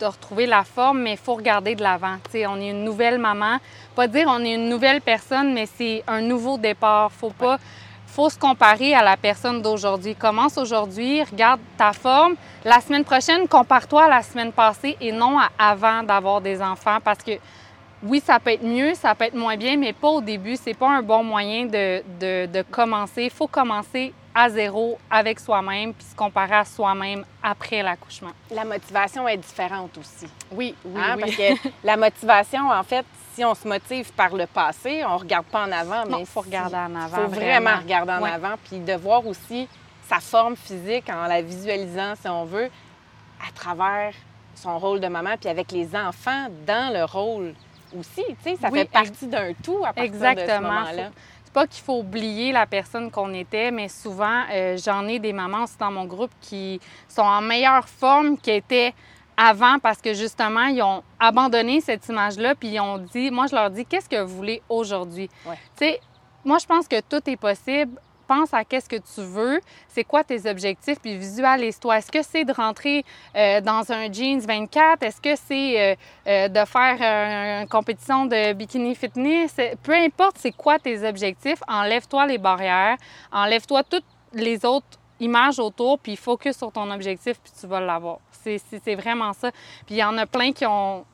de 0.00 0.04
retrouver 0.06 0.46
la 0.46 0.62
forme, 0.62 1.00
mais 1.00 1.12
il 1.12 1.18
faut 1.18 1.34
regarder 1.34 1.74
de 1.74 1.82
l'avant. 1.82 2.16
Tu 2.26 2.30
sais, 2.38 2.46
on 2.46 2.56
est 2.60 2.70
une 2.70 2.84
nouvelle 2.84 3.18
maman. 3.18 3.58
Pas 3.96 4.06
dire 4.06 4.26
on 4.28 4.38
est 4.44 4.54
une 4.54 4.68
nouvelle 4.68 5.00
personne, 5.00 5.52
mais 5.52 5.66
c'est 5.66 6.04
un 6.06 6.20
nouveau 6.20 6.56
départ. 6.58 7.10
Faut 7.10 7.30
pas. 7.30 7.58
Faut 8.14 8.30
se 8.30 8.38
comparer 8.38 8.94
à 8.94 9.02
la 9.02 9.16
personne 9.16 9.60
d'aujourd'hui. 9.60 10.14
Commence 10.14 10.56
aujourd'hui, 10.56 11.22
regarde 11.24 11.60
ta 11.76 11.92
forme. 11.92 12.36
La 12.64 12.80
semaine 12.80 13.04
prochaine, 13.04 13.48
compare-toi 13.48 14.04
à 14.04 14.08
la 14.08 14.22
semaine 14.22 14.52
passée 14.52 14.96
et 15.00 15.10
non 15.10 15.36
à 15.38 15.48
avant 15.58 16.02
d'avoir 16.04 16.40
des 16.40 16.62
enfants 16.62 16.98
parce 17.02 17.18
que 17.18 17.32
oui, 18.04 18.22
ça 18.24 18.38
peut 18.38 18.50
être 18.52 18.62
mieux, 18.62 18.94
ça 18.94 19.14
peut 19.14 19.24
être 19.24 19.34
moins 19.34 19.56
bien, 19.56 19.76
mais 19.76 19.92
pas 19.92 20.08
au 20.08 20.20
début. 20.20 20.56
C'est 20.56 20.74
pas 20.74 20.90
un 20.90 21.02
bon 21.02 21.24
moyen 21.24 21.64
de, 21.66 22.02
de, 22.20 22.46
de 22.46 22.62
commencer. 22.70 23.24
Il 23.24 23.30
faut 23.30 23.46
commencer 23.48 24.12
à 24.34 24.48
zéro 24.48 24.98
avec 25.10 25.40
soi-même 25.40 25.92
puis 25.94 26.04
se 26.04 26.14
comparer 26.14 26.54
à 26.56 26.64
soi-même 26.64 27.24
après 27.42 27.82
l'accouchement. 27.82 28.30
La 28.50 28.64
motivation 28.64 29.26
est 29.26 29.38
différente 29.38 29.96
aussi. 29.98 30.26
Oui, 30.52 30.74
oui, 30.84 31.00
Hein? 31.02 31.14
oui. 31.16 31.20
Parce 31.22 31.36
que 31.36 31.68
la 31.82 31.96
motivation, 31.96 32.68
en 32.70 32.82
fait, 32.82 33.06
si 33.34 33.44
on 33.44 33.54
se 33.54 33.66
motive 33.66 34.12
par 34.12 34.34
le 34.34 34.46
passé, 34.46 35.02
on 35.04 35.16
regarde 35.16 35.46
pas 35.46 35.64
en 35.66 35.72
avant, 35.72 36.04
Non, 36.06 36.18
mais 36.18 36.24
faut 36.24 36.42
si- 36.42 36.48
regarder 36.48 36.76
en 36.76 36.94
avant. 36.94 37.16
faut 37.16 37.28
vraiment, 37.28 37.76
regarder 37.78 38.12
en 38.12 38.22
Ouais. 38.22 38.30
avant, 38.30 38.54
puis 38.68 38.78
de 38.78 38.92
voir 38.94 39.26
aussi 39.26 39.68
sa 40.08 40.20
forme 40.20 40.56
physique 40.56 41.08
en 41.10 41.26
la 41.26 41.42
visualisant, 41.42 42.14
si 42.20 42.28
on 42.28 42.44
veut, 42.44 42.70
à 43.46 43.50
travers 43.54 44.12
son 44.54 44.78
rôle 44.78 45.00
de 45.00 45.08
maman, 45.08 45.30
puis 45.40 45.48
avec 45.48 45.72
les 45.72 45.96
enfants 45.96 46.46
dans 46.66 46.92
le 46.92 47.04
rôle 47.04 47.54
aussi. 47.98 48.22
Tu 48.28 48.36
sais, 48.50 48.56
ça 48.56 48.68
Oui, 48.70 48.80
fait 48.80 48.90
partie 48.90 49.26
d'un 49.26 49.52
tout 49.62 49.78
à 49.84 49.92
partir 49.92 50.12
de 50.12 50.18
ce 50.18 50.24
Exactement. 50.24 50.72
moment-là. 50.72 51.10
C'est 51.44 51.52
pas 51.52 51.66
qu'il 51.66 51.82
faut 51.84 51.98
oublier 51.98 52.52
la 52.52 52.66
personne 52.66 53.10
qu'on 53.10 53.32
était, 53.34 53.70
mais 53.70 53.88
souvent, 53.88 54.42
euh, 54.52 54.76
j'en 54.76 55.06
ai 55.08 55.18
des 55.18 55.32
mamans 55.32 55.64
aussi 55.64 55.76
dans 55.78 55.90
mon 55.90 56.04
groupe 56.04 56.32
qui 56.40 56.80
sont 57.08 57.22
en 57.22 57.40
meilleure 57.40 57.88
forme 57.88 58.38
qu'elles 58.38 58.56
étaient 58.58 58.94
avant 59.36 59.78
parce 59.78 60.00
que 60.00 60.14
justement, 60.14 60.66
ils 60.66 60.82
ont 60.82 61.02
abandonné 61.18 61.80
cette 61.80 62.08
image-là, 62.08 62.54
puis 62.54 62.68
ils 62.68 62.80
ont 62.80 62.98
dit, 62.98 63.30
moi, 63.30 63.46
je 63.46 63.54
leur 63.54 63.70
dis, 63.70 63.84
qu'est-ce 63.84 64.08
que 64.08 64.20
vous 64.20 64.36
voulez 64.36 64.62
aujourd'hui? 64.68 65.28
Ouais. 65.46 65.56
Tu 65.76 65.86
sais, 65.86 66.00
moi, 66.44 66.58
je 66.58 66.66
pense 66.66 66.86
que 66.86 67.00
tout 67.00 67.28
est 67.28 67.36
possible 67.36 67.98
pense 68.24 68.52
à 68.52 68.64
qu'est-ce 68.64 68.88
que 68.88 68.96
tu 68.96 69.20
veux, 69.20 69.60
c'est 69.88 70.04
quoi 70.04 70.24
tes 70.24 70.48
objectifs, 70.48 70.98
puis 71.00 71.16
visualise-toi. 71.16 71.98
Est-ce 71.98 72.10
que 72.10 72.22
c'est 72.22 72.44
de 72.44 72.52
rentrer 72.52 73.04
euh, 73.36 73.60
dans 73.60 73.90
un 73.92 74.12
jeans 74.12 74.40
24? 74.40 75.02
Est-ce 75.02 75.20
que 75.20 75.36
c'est 75.36 75.92
euh, 75.92 75.94
euh, 76.26 76.48
de 76.48 76.64
faire 76.64 77.60
une 77.62 77.68
compétition 77.68 78.26
de 78.26 78.52
bikini 78.52 78.94
fitness? 78.94 79.54
Peu 79.82 79.92
importe 79.92 80.38
c'est 80.38 80.52
quoi 80.52 80.78
tes 80.78 81.06
objectifs, 81.06 81.60
enlève-toi 81.68 82.26
les 82.26 82.38
barrières, 82.38 82.96
enlève-toi 83.30 83.82
toutes 83.84 84.06
les 84.32 84.64
autres 84.64 84.98
images 85.20 85.58
autour, 85.58 85.98
puis 85.98 86.16
focus 86.16 86.56
sur 86.56 86.72
ton 86.72 86.90
objectif, 86.90 87.38
puis 87.42 87.52
tu 87.58 87.66
vas 87.66 87.80
l'avoir. 87.80 88.18
C'est 88.44 88.94
vraiment 88.94 89.32
ça. 89.32 89.50
Puis 89.86 89.96
il 89.96 89.98
y 89.98 90.04
en 90.04 90.16
a 90.18 90.26
plein 90.26 90.52
qui 90.52 90.66
ont 90.66 91.04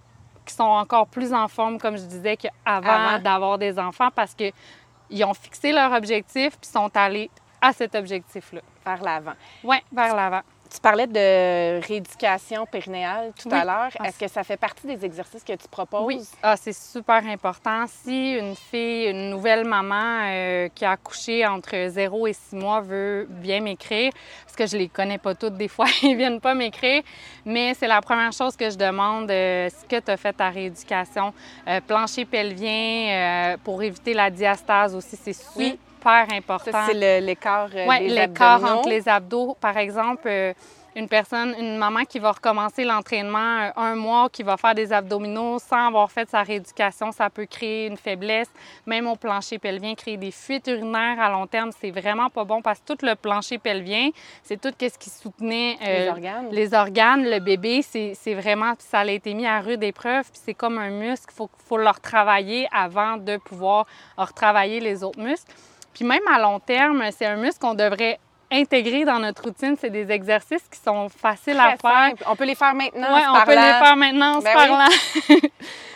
qui 0.44 0.54
sont 0.54 0.64
encore 0.64 1.06
plus 1.06 1.32
en 1.32 1.46
forme, 1.48 1.78
comme 1.78 1.96
je 1.96 2.02
disais, 2.02 2.36
qu'avant 2.36 3.18
d'avoir 3.20 3.58
des 3.58 3.78
enfants 3.78 4.08
parce 4.14 4.34
qu'ils 4.34 5.24
ont 5.24 5.34
fixé 5.34 5.70
leur 5.70 5.92
objectif 5.92 6.58
puis 6.58 6.70
sont 6.70 6.90
allés 6.94 7.30
à 7.60 7.72
cet 7.72 7.94
objectif-là. 7.94 8.60
Vers 8.84 9.02
l'avant. 9.02 9.34
Oui, 9.62 9.76
vers 9.92 10.16
l'avant. 10.16 10.40
Tu 10.72 10.78
parlais 10.80 11.09
de 11.09 11.85
rééducation 11.85 12.64
périnéale 12.64 13.33
tout 13.37 13.48
à 13.50 13.64
l'heure. 13.64 13.90
Ah, 13.98 14.06
Est-ce 14.06 14.18
que 14.20 14.28
ça 14.28 14.44
fait 14.44 14.56
partie 14.56 14.87
des 14.87 15.04
exercices 15.04 15.42
que 15.42 15.52
tu 15.52 15.66
proposes? 15.68 16.04
Oui, 16.06 16.22
ah, 16.44 16.56
c'est 16.56 16.72
super 16.72 17.26
important. 17.26 17.87
Si 17.88 18.35
une 18.35 18.54
fille, 18.54 19.06
une 19.11 19.30
nouvelle 19.30 19.66
maman 19.66 20.28
euh, 20.28 20.68
qui 20.72 20.85
a 20.85 20.92
accouché 20.92 21.44
entre 21.44 21.88
0 21.88 22.28
et 22.28 22.33
6 22.33 22.54
mois 22.54 22.80
veut 22.80 23.26
bien 23.28 23.61
m'écrire, 23.61 24.12
parce 24.44 24.56
que 24.56 24.66
je 24.66 24.76
les 24.76 24.88
connais 24.88 25.18
pas 25.18 25.35
toutes 25.35 25.56
des 25.56 25.66
fois, 25.66 25.87
ils 26.02 26.16
viennent 26.16 26.40
pas 26.40 26.54
m'écrire, 26.54 27.02
mais 27.44 27.74
c'est 27.74 27.88
la 27.88 28.00
première 28.00 28.33
chose 28.33 28.56
que 28.56 28.70
je 28.70 28.76
demande, 28.76 29.28
euh, 29.30 29.68
ce 29.70 29.85
que 29.87 30.00
tu 30.00 30.11
as 30.11 30.16
fait 30.16 30.33
ta 30.33 30.50
rééducation. 30.50 31.35
Euh, 31.66 31.80
plancher 31.80 32.24
pelvien 32.24 33.56
pour 33.64 33.83
éviter 33.83 34.14
la 34.14 34.30
diastase 34.30 34.94
aussi, 34.94 35.16
c'est 35.16 35.33
super 35.33 35.74
super 36.00 36.26
important. 36.32 36.86
c'est 36.86 37.20
l'écart 37.20 37.68
euh, 37.74 37.86
Oui, 37.88 38.08
l'écart 38.08 38.64
entre 38.64 38.88
les 38.88 39.08
abdos. 39.08 39.56
Par 39.60 39.76
exemple, 39.76 40.26
euh, 40.26 40.52
une 40.96 41.08
personne, 41.08 41.54
une 41.58 41.76
maman 41.76 42.04
qui 42.04 42.18
va 42.18 42.32
recommencer 42.32 42.84
l'entraînement 42.84 43.38
euh, 43.60 43.70
un 43.76 43.94
mois, 43.94 44.28
qui 44.28 44.42
va 44.42 44.56
faire 44.56 44.74
des 44.74 44.92
abdominaux 44.92 45.58
sans 45.58 45.88
avoir 45.88 46.10
fait 46.10 46.28
sa 46.28 46.42
rééducation, 46.42 47.12
ça 47.12 47.30
peut 47.30 47.46
créer 47.46 47.86
une 47.86 47.96
faiblesse. 47.96 48.48
Même 48.86 49.06
au 49.06 49.14
plancher 49.14 49.58
pelvien, 49.58 49.94
créer 49.94 50.16
des 50.16 50.30
fuites 50.30 50.66
urinaires 50.66 51.20
à 51.20 51.30
long 51.30 51.46
terme, 51.46 51.70
c'est 51.78 51.90
vraiment 51.90 52.28
pas 52.30 52.44
bon 52.44 52.62
parce 52.62 52.80
que 52.80 52.94
tout 52.94 53.06
le 53.06 53.14
plancher 53.14 53.58
pelvien, 53.58 54.10
c'est 54.42 54.60
tout 54.60 54.72
ce 54.80 54.98
qui 54.98 55.10
soutenait 55.10 55.76
les 55.80 56.08
organes. 56.08 56.48
Les 56.50 56.74
organes, 56.74 57.24
le 57.24 57.38
bébé, 57.38 57.82
c'est 57.82 58.34
vraiment, 58.34 58.72
ça 58.78 59.00
a 59.00 59.06
été 59.06 59.34
mis 59.34 59.46
à 59.46 59.60
rude 59.60 59.82
épreuve, 59.84 60.24
puis 60.24 60.40
c'est 60.44 60.54
comme 60.54 60.78
un 60.78 60.90
muscle, 60.90 61.26
il 61.30 61.36
faut, 61.36 61.50
faut 61.66 61.78
le 61.78 61.88
retravailler 61.88 62.68
avant 62.72 63.16
de 63.16 63.36
pouvoir 63.36 63.86
retravailler 64.16 64.80
les 64.80 65.04
autres 65.04 65.20
muscles. 65.20 65.52
Puis 65.94 66.05
même 66.05 66.26
à 66.33 66.38
long 66.38 66.61
terme, 66.61 67.05
c'est 67.11 67.26
un 67.26 67.37
muscle 67.37 67.61
qu'on 67.61 67.74
devrait 67.74 68.18
intégrer 68.50 69.05
dans 69.05 69.18
notre 69.18 69.44
routine. 69.44 69.76
C'est 69.79 69.90
des 69.90 70.11
exercices 70.11 70.66
qui 70.70 70.79
sont 70.79 71.09
faciles 71.09 71.59
à 71.59 71.76
faire. 71.76 72.14
On 72.26 72.37
peut 72.37 72.44
les 72.44 72.55
faire 72.55 72.74
maintenant. 72.74 73.14
Oui, 73.14 73.22
on 73.29 73.44
peut 73.44 73.53
les 73.53 73.57
faire 73.57 73.96
maintenant, 73.96 74.40
ben 74.40 74.55
parlant. 74.55 74.88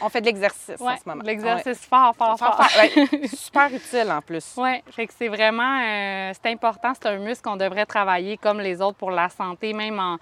on 0.02 0.08
fait 0.08 0.20
de 0.20 0.26
l'exercice 0.26 0.80
en 0.80 0.96
ce 0.96 1.02
moment. 1.06 1.22
L'exercice 1.24 1.78
fort, 1.78 2.14
fort, 2.16 2.38
fort. 2.38 2.64
super 3.32 3.72
utile 3.72 4.10
en 4.10 4.20
plus. 4.20 4.54
Oui, 4.56 4.82
fait 4.90 5.06
que 5.06 5.12
c'est 5.16 5.28
vraiment, 5.28 5.80
euh, 5.82 6.32
c'est 6.40 6.50
important. 6.50 6.92
C'est 6.94 7.08
un 7.08 7.18
muscle 7.18 7.42
qu'on 7.42 7.56
devrait 7.56 7.86
travailler 7.86 8.36
comme 8.36 8.60
les 8.60 8.80
autres 8.80 8.98
pour 8.98 9.10
la 9.10 9.28
santé, 9.28 9.72
même 9.72 9.98
en, 9.98 10.18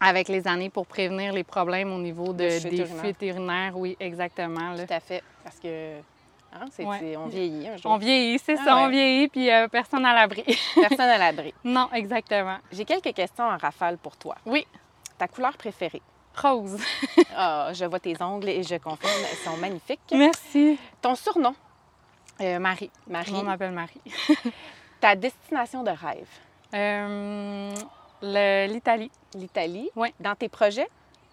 avec 0.00 0.28
les 0.28 0.48
années 0.48 0.70
pour 0.70 0.86
prévenir 0.86 1.32
les 1.32 1.44
problèmes 1.44 1.92
au 1.92 1.98
niveau 1.98 2.32
de, 2.32 2.68
des 2.68 2.86
fuites 2.86 3.20
urinaires. 3.20 3.76
Oui, 3.76 3.96
exactement. 4.00 4.74
Tout 4.74 4.92
à 4.92 5.00
fait. 5.00 5.22
Parce 5.44 5.58
que 5.58 5.96
Hein, 6.52 6.66
on 7.16 7.26
vieillit 7.26 7.68
un 7.68 7.76
jour. 7.76 7.92
On 7.92 7.96
vieillit, 7.96 8.38
c'est 8.38 8.58
ah 8.58 8.64
ça, 8.64 8.76
on 8.78 8.88
vieillit, 8.88 9.28
puis 9.28 9.50
euh, 9.50 9.68
personne 9.68 10.04
à 10.04 10.12
l'abri. 10.12 10.44
personne 10.74 11.08
à 11.08 11.18
l'abri. 11.18 11.54
Non, 11.62 11.88
exactement. 11.92 12.56
J'ai 12.72 12.84
quelques 12.84 13.14
questions 13.14 13.44
en 13.44 13.56
rafale 13.56 13.98
pour 13.98 14.16
toi. 14.16 14.36
Oui. 14.46 14.66
Ta 15.16 15.28
couleur 15.28 15.56
préférée? 15.56 16.02
Rose. 16.36 16.80
ah, 17.36 17.70
je 17.72 17.84
vois 17.84 18.00
tes 18.00 18.20
ongles 18.20 18.48
et 18.48 18.62
je 18.62 18.76
confirme, 18.76 19.12
ils 19.32 19.44
sont 19.44 19.56
magnifiques. 19.58 20.00
Merci. 20.12 20.78
Ton 21.00 21.14
surnom? 21.14 21.54
Euh, 22.40 22.58
Marie. 22.58 22.90
Marie. 23.06 23.32
On 23.34 23.42
m'appelle 23.44 23.72
Marie. 23.72 24.00
Ta 25.00 25.14
destination 25.14 25.82
de 25.84 25.90
rêve? 25.90 26.28
Euh, 26.74 27.72
L'Italie. 28.66 29.10
L'Italie? 29.34 29.90
Oui. 29.94 30.12
Dans 30.18 30.34
tes 30.34 30.48
projets? 30.48 30.88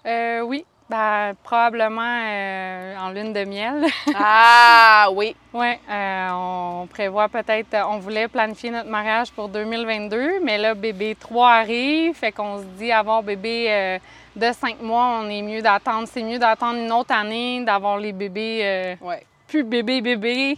oui. 0.06 0.66
Ben, 0.90 1.34
probablement 1.44 2.02
euh, 2.02 2.98
en 2.98 3.10
lune 3.10 3.34
de 3.34 3.44
miel. 3.44 3.86
ah 4.16 5.10
oui. 5.12 5.36
Oui, 5.54 5.74
euh, 5.90 6.30
on 6.32 6.88
prévoit 6.88 7.28
peut-être, 7.28 7.76
on 7.90 8.00
voulait 8.00 8.30
planifier 8.30 8.72
notre 8.72 8.90
mariage 8.90 9.32
pour 9.32 9.50
2022, 9.50 10.40
mais 10.42 10.58
là, 10.58 10.76
bébé 10.76 11.18
3 11.20 11.50
arrive, 11.50 12.16
fait 12.16 12.32
qu'on 12.32 12.60
se 12.60 12.64
dit 12.78 12.92
avoir 12.92 13.22
bébé 13.22 13.68
euh, 13.70 14.00
de 14.36 14.54
5 14.54 14.82
mois, 14.82 15.20
on 15.22 15.30
est 15.30 15.42
mieux 15.42 15.62
d'attendre, 15.62 16.08
c'est 16.10 16.24
mieux 16.24 16.40
d'attendre 16.40 16.80
une 16.80 16.92
autre 16.94 17.14
année, 17.14 17.66
d'avoir 17.66 17.98
les 17.98 18.14
bébés, 18.14 18.96
ouais. 19.02 19.26
plus 19.48 19.64
bébé 19.64 20.00
bébé 20.00 20.58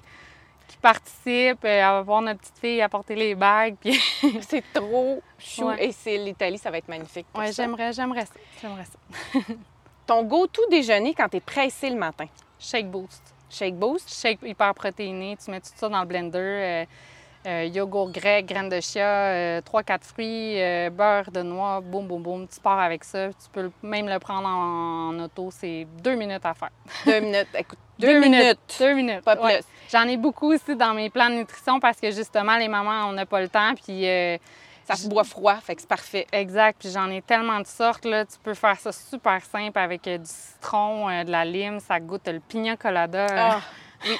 qui 0.67 0.77
participent, 0.77 1.65
avoir 1.65 2.21
notre 2.21 2.41
petite 2.41 2.59
fille 2.59 2.81
apporter 2.81 3.15
les 3.15 3.33
bagues. 3.33 3.77
Puis... 3.81 3.99
c'est 4.41 4.63
trop 4.73 5.23
chou. 5.39 5.71
Et 5.79 5.91
c'est 5.91 6.17
l'Italie, 6.17 6.59
ça 6.59 6.69
va 6.69 6.77
être 6.77 6.87
magnifique. 6.87 7.25
Oui, 7.35 7.51
j'aimerais, 7.51 7.93
j'aimerais 7.93 8.25
ça. 8.25 8.33
J'aimerais 8.61 8.85
ça. 8.85 9.39
Ton 10.09 10.23
go-to 10.23 10.63
déjeuner 10.71 11.13
quand 11.13 11.29
tu 11.29 11.37
es 11.37 11.39
pressé 11.39 11.87
le 11.87 11.95
matin? 11.95 12.25
Shake 12.57 12.89
Boost. 12.89 13.21
Shake 13.47 13.75
Boost? 13.75 14.11
Shake 14.11 14.39
hyper 14.41 14.73
protéiné. 14.73 15.37
Tu 15.37 15.51
mets 15.51 15.59
tout 15.59 15.69
ça 15.75 15.87
dans 15.87 15.99
le 15.99 16.07
blender. 16.07 16.39
Euh, 16.39 16.85
euh, 17.45 17.65
yogourt 17.65 18.11
grec, 18.11 18.47
graines 18.47 18.69
de 18.69 18.79
chia, 18.79 19.05
euh, 19.05 19.61
3-4 19.61 20.03
fruits, 20.03 20.55
beurre 20.89 21.29
de 21.31 21.43
noix, 21.43 21.79
boum, 21.81 22.07
boum, 22.07 22.23
boum. 22.23 22.47
Tu 22.47 22.59
pars 22.59 22.79
avec 22.79 23.03
ça. 23.03 23.27
Tu 23.27 23.49
peux 23.53 23.69
même 23.83 24.09
le 24.09 24.17
prendre 24.17 24.47
en, 24.47 25.19
auto. 25.19 25.51
C'est 25.51 25.85
deux 26.01 26.15
minutes 26.15 26.43
à 26.43 26.55
faire. 26.55 26.71
Deux 27.05 27.19
minutes. 27.19 27.47
Écoute, 27.55 27.77
deux, 27.99 28.19
minutes. 28.19 28.57
Deux 28.79 28.93
minutes. 28.95 29.21
Pas 29.21 29.35
plus. 29.35 29.63
J'en 29.91 30.07
ai 30.07 30.17
beaucoup 30.17 30.51
aussi 30.51 30.75
dans 30.75 30.95
mes 30.95 31.11
plans 31.11 31.29
de 31.29 31.35
nutrition 31.35 31.79
parce 31.79 31.99
que 31.99 32.09
justement, 32.09 32.57
les 32.57 32.67
mamans, 32.67 33.09
on 33.09 33.11
n'a 33.11 33.27
pas 33.27 33.41
le 33.41 33.47
temps. 33.47 33.75
Puis 33.75 34.07
ça 34.89 34.95
se 34.95 35.07
boit 35.07 35.23
froid, 35.23 35.57
fait 35.61 35.75
que 35.75 35.81
c'est 35.81 35.87
parfait. 35.87 36.25
Exact. 36.31 36.77
Puis 36.79 36.89
j'en 36.89 37.11
ai 37.11 37.21
tellement 37.21 37.59
de 37.59 37.67
sortes. 37.67 38.05
Là. 38.05 38.25
Tu 38.25 38.39
peux 38.41 38.55
faire 38.55 38.79
ça 38.79 38.91
super 38.91 39.39
simple 39.45 39.77
avec 39.77 40.07
euh, 40.07 40.17
du 40.17 40.25
citron, 40.25 41.07
euh, 41.07 41.23
de 41.23 41.29
la 41.29 41.45
lime. 41.45 41.79
Ça 41.79 41.99
goûte 41.99 42.27
le 42.27 42.39
pina 42.39 42.75
colada. 42.75 43.27
Ah, 43.29 43.61
oui, 44.07 44.17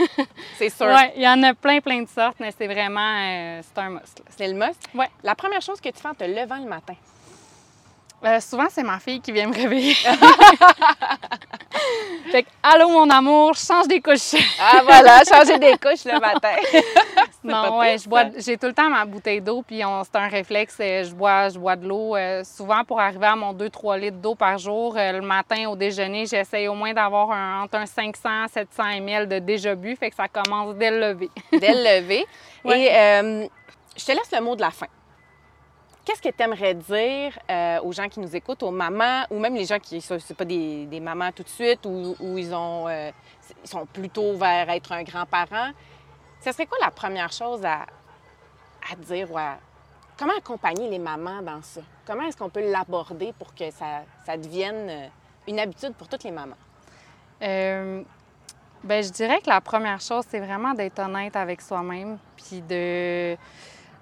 c'est 0.59 0.69
sûr. 0.69 0.85
Oui, 0.85 1.09
il 1.15 1.23
y 1.23 1.27
en 1.27 1.41
a 1.41 1.55
plein, 1.55 1.79
plein 1.79 2.03
de 2.03 2.07
sortes, 2.07 2.37
mais 2.39 2.53
c'est 2.55 2.67
vraiment... 2.67 3.01
Euh, 3.01 3.61
c'est 3.63 3.79
un 3.81 3.89
must. 3.89 4.21
C'est 4.37 4.47
le 4.47 4.53
must? 4.53 4.79
Oui. 4.93 5.05
La 5.23 5.33
première 5.33 5.61
chose 5.61 5.81
que 5.81 5.89
tu 5.89 5.99
fais 5.99 6.09
en 6.09 6.13
te 6.13 6.25
levant 6.25 6.57
le 6.57 6.69
matin? 6.69 6.93
souvent, 8.41 8.67
c'est 8.69 8.83
ma 8.83 8.99
fille 8.99 9.21
qui 9.21 9.31
vient 9.31 9.47
me 9.47 9.55
réveiller. 9.55 9.93
fait 12.31 12.43
que, 12.43 12.49
allô, 12.61 12.89
mon 12.89 13.09
amour, 13.09 13.55
change 13.55 13.87
des 13.87 14.01
couches. 14.01 14.35
ah, 14.59 14.81
voilà, 14.83 15.21
changer 15.27 15.57
des 15.57 15.77
couches 15.77 16.03
le 16.05 16.19
matin. 16.19 16.53
Non, 17.43 17.77
ouais, 17.79 17.97
je 17.97 18.09
bois, 18.09 18.25
j'ai 18.37 18.57
tout 18.57 18.67
le 18.67 18.73
temps 18.73 18.89
ma 18.89 19.05
bouteille 19.05 19.39
d'eau, 19.39 19.61
puis 19.61 19.81
c'est 20.03 20.17
un 20.17 20.27
réflexe, 20.27 20.75
euh, 20.81 21.03
je 21.05 21.15
bois, 21.15 21.47
je 21.49 21.57
bois 21.57 21.77
de 21.77 21.87
l'eau. 21.87 22.15
Euh, 22.15 22.43
souvent, 22.43 22.83
pour 22.83 22.99
arriver 22.99 23.27
à 23.27 23.35
mon 23.35 23.53
2-3 23.53 23.97
litres 23.97 24.17
d'eau 24.17 24.35
par 24.35 24.57
jour, 24.57 24.97
euh, 24.97 25.13
le 25.13 25.21
matin 25.21 25.69
au 25.69 25.75
déjeuner, 25.75 26.25
j'essaye 26.25 26.67
au 26.67 26.75
moins 26.75 26.93
d'avoir 26.93 27.31
un, 27.31 27.63
entre 27.63 27.75
un 27.75 27.85
500 27.85 28.47
700 28.51 28.83
ml 28.83 29.27
de 29.29 29.39
déjà 29.39 29.73
bu, 29.73 29.95
fait 29.95 30.09
que 30.09 30.17
ça 30.17 30.27
commence 30.27 30.75
dès 30.75 30.91
le 30.91 31.13
lever. 31.13 31.29
dès 31.53 31.73
le 31.73 32.01
lever. 32.01 32.25
Et 32.65 33.49
je 33.97 34.05
te 34.05 34.11
laisse 34.11 34.31
le 34.33 34.41
mot 34.41 34.55
de 34.55 34.61
la 34.61 34.71
fin. 34.71 34.87
Qu'est-ce 36.03 36.21
que 36.21 36.29
tu 36.29 36.43
aimerais 36.43 36.73
dire 36.73 37.37
aux 37.83 37.91
gens 37.93 38.09
qui 38.09 38.19
nous 38.19 38.35
écoutent, 38.35 38.63
aux 38.63 38.71
mamans, 38.71 39.23
ou 39.29 39.39
même 39.39 39.55
les 39.55 39.65
gens 39.65 39.79
qui 39.79 39.95
ne 39.95 39.99
sont 39.99 40.33
pas 40.35 40.45
des, 40.45 40.99
mamans 41.01 41.31
tout 41.31 41.43
de 41.43 41.49
suite, 41.49 41.85
ou, 41.85 42.15
ils, 42.37 42.53
ont, 42.53 42.89
ils 42.89 43.69
sont 43.69 43.85
plutôt 43.85 44.35
vers 44.35 44.69
être 44.69 44.91
un 44.91 45.03
grand-parent? 45.03 45.71
Ce 46.41 46.51
serait 46.51 46.65
quoi 46.65 46.77
la 46.81 46.91
première 46.91 47.31
chose 47.31 47.63
à, 47.65 47.85
dire 48.97 49.31
ou 49.31 49.37
Comment 50.17 50.33
accompagner 50.37 50.89
les 50.89 50.99
mamans 50.99 51.41
dans 51.41 51.61
ça? 51.61 51.81
Comment 52.05 52.23
est-ce 52.23 52.35
qu'on 52.35 52.49
peut 52.49 52.71
l'aborder 52.71 53.33
pour 53.37 53.53
que 53.55 53.71
ça, 53.71 54.01
ça, 54.25 54.35
devienne 54.35 54.89
euh, 54.89 55.07
une 55.47 55.59
habitude 55.59 55.93
pour 55.93 56.09
toutes 56.09 56.25
les 56.25 56.31
mamans? 56.31 56.57
Euh, 57.41 58.03
ben, 58.83 59.03
je 59.03 59.09
dirais 59.09 59.39
que 59.39 59.49
la 59.49 59.61
première 59.61 60.01
chose, 60.01 60.25
c'est 60.27 60.39
vraiment 60.39 60.73
d'être 60.73 60.99
honnête 60.99 61.35
avec 61.37 61.61
soi-même, 61.61 62.17
puis 62.35 62.61
de 62.61 63.37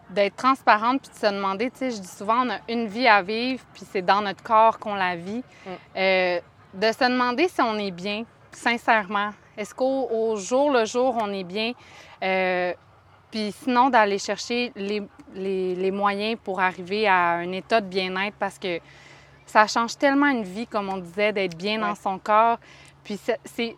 d'être 0.09 0.37
transparente, 0.37 1.01
puis 1.01 1.11
de 1.11 1.27
se 1.27 1.33
demander, 1.33 1.69
tu 1.69 1.79
sais, 1.79 1.91
je 1.91 1.99
dis 1.99 2.07
souvent, 2.07 2.45
on 2.45 2.49
a 2.49 2.59
une 2.69 2.87
vie 2.87 3.07
à 3.09 3.21
vivre, 3.21 3.61
puis 3.73 3.83
c'est 3.91 4.01
dans 4.01 4.21
notre 4.21 4.41
corps 4.41 4.79
qu'on 4.79 4.95
la 4.95 5.17
vit. 5.17 5.43
Mm. 5.65 5.69
Euh, 5.97 6.39
de 6.73 6.91
se 6.91 7.03
demander 7.03 7.47
si 7.49 7.61
on 7.61 7.77
est 7.77 7.91
bien, 7.91 8.23
sincèrement. 8.51 9.31
Est-ce 9.57 9.73
qu'au 9.73 10.35
jour 10.37 10.71
le 10.71 10.85
jour, 10.85 11.17
on 11.19 11.31
est 11.33 11.43
bien? 11.43 11.73
Euh, 12.23 12.73
puis 13.31 13.53
sinon, 13.63 13.89
d'aller 13.89 14.19
chercher 14.19 14.71
les, 14.75 15.03
les, 15.35 15.91
moyens 15.91 16.39
pour 16.43 16.59
arriver 16.59 17.07
à 17.07 17.33
un 17.33 17.51
état 17.51 17.81
de 17.81 17.87
bien-être 17.87 18.35
parce 18.39 18.57
que 18.57 18.79
ça 19.45 19.67
change 19.67 19.97
tellement 19.97 20.27
une 20.27 20.43
vie, 20.43 20.67
comme 20.67 20.89
on 20.89 20.97
disait, 20.97 21.33
d'être 21.33 21.57
bien 21.57 21.79
dans 21.79 21.95
son 21.95 22.19
corps. 22.19 22.57
Puis 23.03 23.19
c'est, 23.45 23.75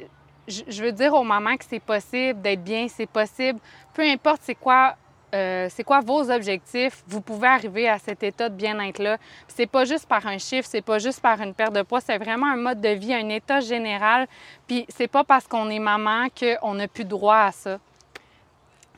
je 0.47 0.83
veux 0.83 0.91
dire 0.91 1.13
aux 1.13 1.23
mamans 1.23 1.57
que 1.57 1.65
c'est 1.67 1.81
possible 1.81 2.41
d'être 2.41 2.63
bien, 2.63 2.87
c'est 2.87 3.09
possible. 3.09 3.59
Peu 3.93 4.03
importe 4.03 4.41
c'est 4.43 4.55
quoi 4.55 4.95
euh, 5.35 5.67
c'est 5.69 5.83
quoi 5.83 5.99
vos 5.99 6.29
objectifs. 6.31 7.03
Vous 7.07 7.21
pouvez 7.21 7.47
arriver 7.47 7.87
à 7.87 7.99
cet 7.99 8.23
état 8.23 8.49
de 8.49 8.55
bien-être-là. 8.55 9.17
C'est 9.47 9.67
pas 9.67 9.85
juste 9.85 10.07
par 10.07 10.25
un 10.25 10.37
chiffre, 10.37 10.67
c'est 10.69 10.81
pas 10.81 10.97
juste 10.97 11.21
par 11.21 11.39
une 11.41 11.53
perte 11.53 11.73
de 11.73 11.83
poids, 11.83 12.01
c'est 12.01 12.17
vraiment 12.17 12.47
un 12.47 12.55
mode 12.55 12.81
de 12.81 12.89
vie, 12.89 13.13
un 13.13 13.29
état 13.29 13.59
général. 13.59 14.27
Puis 14.67 14.85
c'est 14.89 15.07
pas 15.07 15.23
parce 15.23 15.47
qu'on 15.47 15.69
est 15.69 15.79
maman 15.79 16.27
qu'on 16.29 16.73
n'a 16.73 16.87
plus 16.87 17.05
droit 17.05 17.37
à 17.37 17.51
ça. 17.51 17.79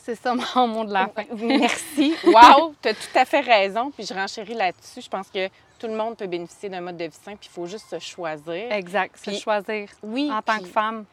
C'est 0.03 0.15
ça 0.15 0.33
mon 0.55 0.67
mot 0.67 0.83
de 0.85 0.93
la 0.93 1.07
fin. 1.07 1.23
Merci. 1.35 2.15
Wow, 2.25 2.73
tu 2.81 2.89
as 2.89 2.93
tout 2.93 3.15
à 3.17 3.25
fait 3.25 3.41
raison. 3.41 3.91
Puis 3.91 4.05
je 4.05 4.13
renchéris 4.13 4.53
là-dessus. 4.53 5.01
Je 5.01 5.09
pense 5.09 5.29
que 5.29 5.47
tout 5.79 5.87
le 5.87 5.95
monde 5.95 6.17
peut 6.17 6.27
bénéficier 6.27 6.69
d'un 6.69 6.81
mode 6.81 6.97
de 6.97 7.05
vie 7.05 7.11
sain, 7.23 7.35
puis 7.35 7.49
il 7.51 7.53
faut 7.53 7.65
juste 7.65 7.89
se 7.89 7.99
choisir. 7.99 8.71
Exact, 8.71 9.17
se 9.17 9.31
choisir 9.39 9.89
Oui. 10.03 10.29
en 10.31 10.41
tant 10.41 10.55
puis 10.55 10.63
que 10.63 10.69
femme. 10.69 11.05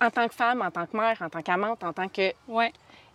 En 0.00 0.10
tant 0.10 0.28
que 0.28 0.34
femme, 0.34 0.62
en 0.62 0.70
tant 0.70 0.86
que 0.86 0.96
mère, 0.96 1.16
en 1.22 1.28
tant 1.28 1.42
qu'amante, 1.42 1.82
en 1.84 1.92
tant 1.92 2.08
que. 2.08 2.32
Oui, 2.48 2.66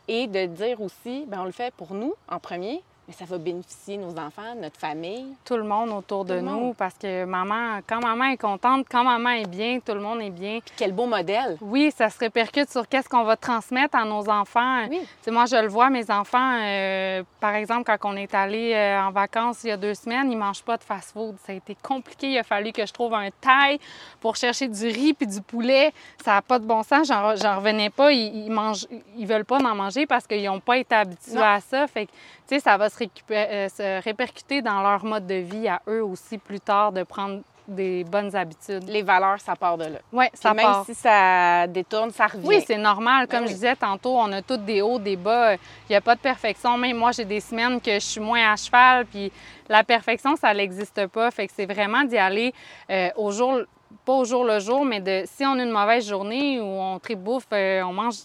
Et 0.08 0.28
de 0.28 0.46
dire 0.48 0.82
aussi, 0.82 1.26
ben 1.28 1.42
on 1.42 1.46
le 1.46 1.52
fait 1.52 1.74
pour 1.76 1.94
nous 1.94 2.14
en 2.28 2.40
premier, 2.40 2.82
mais 3.08 3.14
ça 3.14 3.26
va 3.26 3.38
bénéficier 3.38 3.98
nos 3.98 4.12
enfants, 4.18 4.56
notre 4.62 4.80
famille. 4.80 5.26
tout 5.44 5.58
le 5.58 5.64
monde 5.64 5.90
autour 5.90 6.24
de 6.24 6.38
Tout 6.40 6.46
nous 6.46 6.52
monde. 6.52 6.76
parce 6.78 6.94
que 6.96 7.26
maman, 7.26 7.80
quand 7.88 8.00
maman 8.00 8.26
est 8.26 8.38
contente, 8.38 8.86
quand 8.90 9.04
maman 9.04 9.30
est 9.32 9.48
bien, 9.50 9.80
tout 9.86 9.94
le 9.94 10.00
monde 10.00 10.22
est 10.22 10.30
bien. 10.30 10.60
Puis 10.64 10.74
quel 10.78 10.94
beau 10.94 11.08
modèle. 11.08 11.58
Oui, 11.62 11.92
ça 11.96 12.10
se 12.10 12.20
répercute 12.20 12.70
sur 12.70 12.88
qu'est-ce 12.88 13.10
qu'on 13.10 13.24
va 13.24 13.36
transmettre 13.36 13.98
à 13.98 14.06
nos 14.06 14.30
enfants. 14.30 14.86
Oui. 14.90 15.02
Moi, 15.28 15.46
je 15.46 15.56
le 15.56 15.68
vois, 15.68 15.90
mes 15.90 16.10
enfants, 16.12 16.60
euh, 16.62 17.24
par 17.40 17.56
exemple, 17.56 17.84
quand 17.86 18.10
on 18.12 18.16
est 18.16 18.34
allé 18.36 18.74
euh, 18.74 19.02
en 19.02 19.12
vacances 19.12 19.64
il 19.64 19.70
y 19.70 19.72
a 19.72 19.78
deux 19.78 19.96
semaines, 19.96 20.32
ils 20.32 20.38
mangent 20.38 20.64
pas 20.64 20.78
de 20.78 20.84
fast-food. 20.84 21.36
Ça 21.46 21.54
a 21.54 21.56
été 21.56 21.76
compliqué. 21.82 22.28
Il 22.32 22.38
a 22.38 22.44
fallu 22.44 22.72
que 22.72 22.86
je 22.86 22.94
trouve 22.94 23.14
un 23.16 23.30
taille 23.42 23.80
pour 24.20 24.36
chercher 24.36 24.68
du 24.68 24.86
riz 24.88 25.14
puis 25.14 25.28
du 25.28 25.42
poulet. 25.42 25.92
Ça 26.24 26.34
n'a 26.36 26.42
pas 26.44 26.60
de 26.60 26.66
bon 26.66 26.84
sens. 26.84 27.08
J'en, 27.08 27.36
j'en 27.36 27.58
revenais 27.58 27.90
pas. 27.90 28.12
Ils, 28.12 28.46
ils 28.46 28.52
mangent, 28.52 28.86
ils 29.18 29.26
veulent 29.26 29.46
pas 29.46 29.58
en 29.58 29.76
manger 29.76 30.06
parce 30.06 30.28
qu'ils 30.28 30.44
n'ont 30.46 30.60
pas 30.60 30.78
été 30.78 30.94
habitués 30.94 31.34
Non. 31.34 31.44
à 31.44 31.60
ça. 31.60 31.88
Fait 31.88 32.06
que, 32.06 32.12
tu 32.12 32.56
sais, 32.56 32.60
ça 32.60 32.78
va 32.78 32.90
se, 32.92 32.98
récupé- 33.00 33.48
euh, 33.50 33.70
se 33.70 34.04
répercuter 34.04 34.62
dans 34.62 34.82
leur 34.82 35.04
mode 35.04 35.28
de 35.28 35.36
vie 35.36 35.68
à 35.68 35.82
eux 35.88 36.04
aussi 36.04 36.38
plus 36.38 36.60
tard 36.60 36.92
de 36.92 37.04
prendre 37.04 37.42
des 37.68 38.04
bonnes 38.04 38.36
habitudes. 38.36 38.84
Les 38.88 39.02
valeurs, 39.02 39.40
ça 39.40 39.56
part 39.56 39.78
de 39.78 39.86
là. 39.86 40.00
Oui, 40.12 40.26
ça 40.34 40.54
même 40.54 40.66
part. 40.66 40.86
si 40.86 40.94
ça 40.94 41.68
détourne, 41.68 42.12
ça 42.12 42.28
revient. 42.28 42.48
Oui, 42.48 42.64
c'est 42.66 42.78
normal. 42.78 43.28
Comme 43.28 43.42
Ben 43.42 43.48
je 43.48 43.54
disais 43.54 43.76
tantôt, 43.76 44.18
on 44.18 44.32
a 44.34 44.42
tous 44.42 44.58
des 44.58 44.82
hauts, 44.82 45.00
des 45.00 45.16
bas. 45.16 45.54
Il 45.54 45.60
n'y 45.92 45.96
a 45.96 46.02
pas 46.02 46.16
de 46.16 46.20
perfection. 46.20 46.78
Même 46.78 46.98
moi, 46.98 47.12
j'ai 47.12 47.24
des 47.24 47.40
semaines 47.40 47.80
que 47.80 47.94
je 47.94 48.00
suis 48.00 48.20
moins 48.20 48.52
à 48.52 48.56
cheval. 48.58 49.06
Puis 49.06 49.32
la 49.70 49.84
perfection, 49.84 50.36
ça 50.36 50.54
n'existe 50.54 51.08
pas. 51.08 51.32
Fait 51.32 51.48
que 51.48 51.54
c'est 51.56 51.66
vraiment 51.72 52.04
d'y 52.04 52.18
aller 52.18 52.54
euh, 52.90 53.10
au 53.16 53.32
jour, 53.32 53.62
pas 54.06 54.14
au 54.14 54.26
jour 54.26 54.44
le 54.44 54.60
jour, 54.60 54.84
mais 54.84 55.00
de 55.00 55.24
si 55.26 55.46
on 55.46 55.58
a 55.58 55.64
une 55.64 55.72
mauvaise 55.72 56.06
journée 56.08 56.60
ou 56.60 56.66
on 56.66 57.00
tribouffe, 57.00 57.46
euh, 57.54 57.84
on 57.84 57.94
mange 57.94 58.16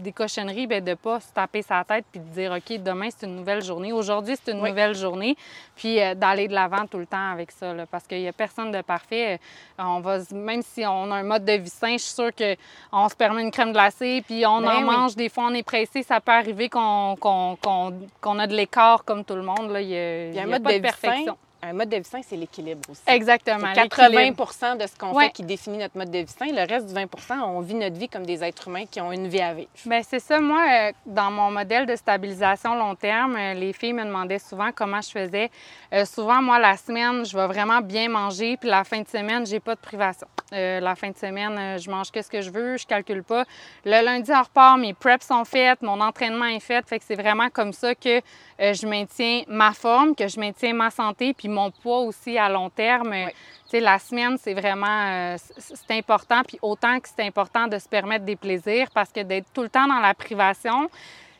des 0.00 0.12
cochonneries, 0.12 0.66
ben 0.66 0.82
de 0.84 0.94
pas 0.94 1.20
se 1.20 1.32
taper 1.32 1.62
sa 1.62 1.84
tête 1.84 2.04
puis 2.10 2.20
de 2.20 2.24
dire 2.28 2.52
OK, 2.52 2.78
demain 2.82 3.08
c'est 3.10 3.26
une 3.26 3.36
nouvelle 3.36 3.62
journée, 3.62 3.92
aujourd'hui 3.92 4.36
c'est 4.42 4.52
une 4.52 4.60
Oui. 4.60 4.70
nouvelle 4.70 4.94
journée, 4.94 5.36
puis 5.76 6.00
euh, 6.00 6.14
d'aller 6.14 6.48
de 6.48 6.54
l'avant 6.54 6.86
tout 6.86 6.98
le 6.98 7.06
temps 7.06 7.30
avec 7.32 7.50
ça 7.52 7.72
là, 7.74 7.86
parce 7.86 8.06
qu'il 8.06 8.20
y 8.20 8.28
a 8.28 8.32
personne 8.32 8.70
de 8.72 8.80
parfait. 8.82 9.34
Euh, 9.78 9.82
On 9.82 10.00
va 10.00 10.18
même 10.32 10.62
si 10.62 10.84
on 10.86 11.10
a 11.10 11.16
un 11.16 11.22
mode 11.22 11.44
de 11.44 11.52
vie 11.52 11.68
sain, 11.70 11.92
je 11.92 12.02
suis 12.02 12.14
sûre 12.14 12.34
que 12.34 12.56
on 12.92 13.08
se 13.08 13.14
permet 13.14 13.42
une 13.42 13.50
crème 13.50 13.72
glacée 13.72 14.22
puis 14.26 14.44
on 14.46 14.60
Ben 14.60 14.68
en 14.68 14.78
oui. 14.78 14.84
mange 14.96 15.16
des 15.16 15.28
fois 15.28 15.44
on 15.50 15.54
est 15.54 15.62
pressé, 15.62 16.02
ça 16.02 16.20
peut 16.20 16.32
arriver 16.32 16.68
qu'on 16.68 17.16
qu'on- 17.20 17.56
qu'on- 17.60 17.94
qu'on 18.20 18.38
a 18.38 18.46
de 18.46 18.54
l'écart 18.54 19.04
comme 19.04 19.24
tout 19.24 19.34
le 19.36 19.42
monde 19.42 19.70
là, 19.70 19.80
il 19.80 19.88
y 19.88 19.96
a, 19.96 20.30
Puis 20.30 20.30
un 20.30 20.30
il 20.30 20.34
y 20.36 20.40
a 20.40 20.46
mode 20.46 20.62
pas 20.62 20.72
de 20.72 20.78
de 20.78 20.82
vie 20.82 20.88
sain, 20.92 20.98
perfection. 21.00 21.36
Un 21.62 21.72
mode 21.72 21.88
de 21.88 21.96
vie 21.96 22.04
sain, 22.04 22.20
c'est 22.26 22.36
l'équilibre 22.36 22.80
aussi. 22.90 23.02
Exactement. 23.06 23.68
C'est 23.74 23.82
80 23.88 24.08
l'équilibre. 24.08 24.76
de 24.78 24.86
ce 24.86 24.96
qu'on 24.98 25.12
Ouais. 25.12 25.26
fait 25.26 25.32
qui 25.32 25.42
définit 25.42 25.78
notre 25.78 25.96
mode 25.96 26.10
de 26.10 26.18
vie 26.18 26.26
sain. 26.28 26.46
Le 26.46 26.66
reste 26.68 26.86
du 26.86 26.94
20% 26.94 27.40
on 27.44 27.60
vit 27.60 27.74
notre 27.74 27.96
vie 27.96 28.08
comme 28.08 28.24
des 28.26 28.42
êtres 28.42 28.68
humains 28.68 28.86
qui 28.86 29.00
ont 29.00 29.12
une 29.12 29.28
vie 29.28 29.40
à 29.40 29.54
vivre. 29.54 29.68
Bien, 29.86 30.00
c'est 30.02 30.18
ça. 30.20 30.40
Moi, 30.40 30.60
euh, 30.70 30.92
dans 31.06 31.30
mon 31.30 31.50
modèle 31.50 31.86
de 31.86 31.96
stabilisation 31.96 32.74
long 32.74 32.94
terme, 32.94 33.36
euh, 33.36 33.54
les 33.54 33.72
filles 33.72 33.92
me 33.92 34.04
demandaient 34.04 34.38
souvent 34.38 34.70
comment 34.74 35.00
je 35.00 35.10
faisais. 35.10 35.50
Euh, 35.92 36.04
souvent, 36.04 36.40
moi, 36.42 36.58
la 36.58 36.76
semaine, 36.76 37.24
je 37.24 37.36
vais 37.36 37.46
vraiment 37.46 37.80
bien 37.80 38.08
manger, 38.08 38.56
puis 38.56 38.68
la 38.68 38.84
fin 38.84 39.00
de 39.00 39.08
semaine, 39.08 39.46
j'ai 39.46 39.60
pas 39.60 39.74
de 39.74 39.80
privation. 39.80 40.26
Euh, 40.52 40.80
la 40.80 40.94
fin 40.96 41.10
de 41.10 41.16
semaine, 41.16 41.78
je 41.78 41.88
mange 41.90 42.10
qu'est-ce 42.10 42.30
que 42.30 42.40
je 42.40 42.50
veux, 42.50 42.76
je 42.76 42.86
calcule 42.86 43.22
pas. 43.22 43.44
Le 43.84 44.04
lundi, 44.04 44.30
on 44.34 44.42
repart, 44.42 44.78
mes 44.78 44.94
preps 44.94 45.26
sont 45.26 45.44
faites, 45.44 45.80
mon 45.82 46.00
entraînement 46.00 46.46
est 46.46 46.58
fait. 46.60 46.84
Fait 46.88 46.98
que 46.98 47.04
c'est 47.06 47.14
vraiment 47.14 47.48
comme 47.50 47.72
ça 47.72 47.94
que 47.94 48.18
euh, 48.60 48.74
je 48.74 48.86
maintiens 48.86 49.42
ma 49.46 49.72
forme, 49.72 50.14
que 50.16 50.26
je 50.28 50.38
maintiens 50.40 50.74
ma 50.74 50.90
santé, 50.90 51.34
puis 51.34 51.48
mon 51.50 51.70
poids 51.70 52.00
aussi 52.00 52.38
à 52.38 52.48
long 52.48 52.70
terme. 52.70 53.10
Oui. 53.10 53.26
Tu 53.26 53.76
sais, 53.76 53.80
la 53.80 53.98
semaine, 53.98 54.36
c'est 54.38 54.54
vraiment 54.54 54.86
euh, 55.08 55.36
c'est 55.58 55.96
important. 55.96 56.42
Puis 56.46 56.58
autant 56.62 56.98
que 56.98 57.08
c'est 57.08 57.24
important 57.26 57.68
de 57.68 57.78
se 57.78 57.88
permettre 57.88 58.24
des 58.24 58.36
plaisirs 58.36 58.88
parce 58.92 59.10
que 59.12 59.20
d'être 59.20 59.46
tout 59.52 59.62
le 59.62 59.68
temps 59.68 59.86
dans 59.86 60.00
la 60.00 60.14
privation, 60.14 60.88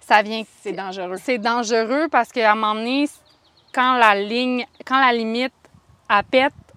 ça 0.00 0.22
vient. 0.22 0.42
C'est 0.62 0.72
dangereux. 0.72 1.16
C'est 1.16 1.38
dangereux 1.38 2.08
parce 2.10 2.30
qu'à 2.30 2.52
un 2.52 2.54
moment 2.54 2.74
donné, 2.74 3.08
quand 3.72 3.94
la 3.96 4.14
ligne, 4.14 4.66
quand 4.84 5.00
la 5.00 5.12
limite 5.12 5.52
elle 6.08 6.24
pète, 6.24 6.52
c'est- 6.52 6.69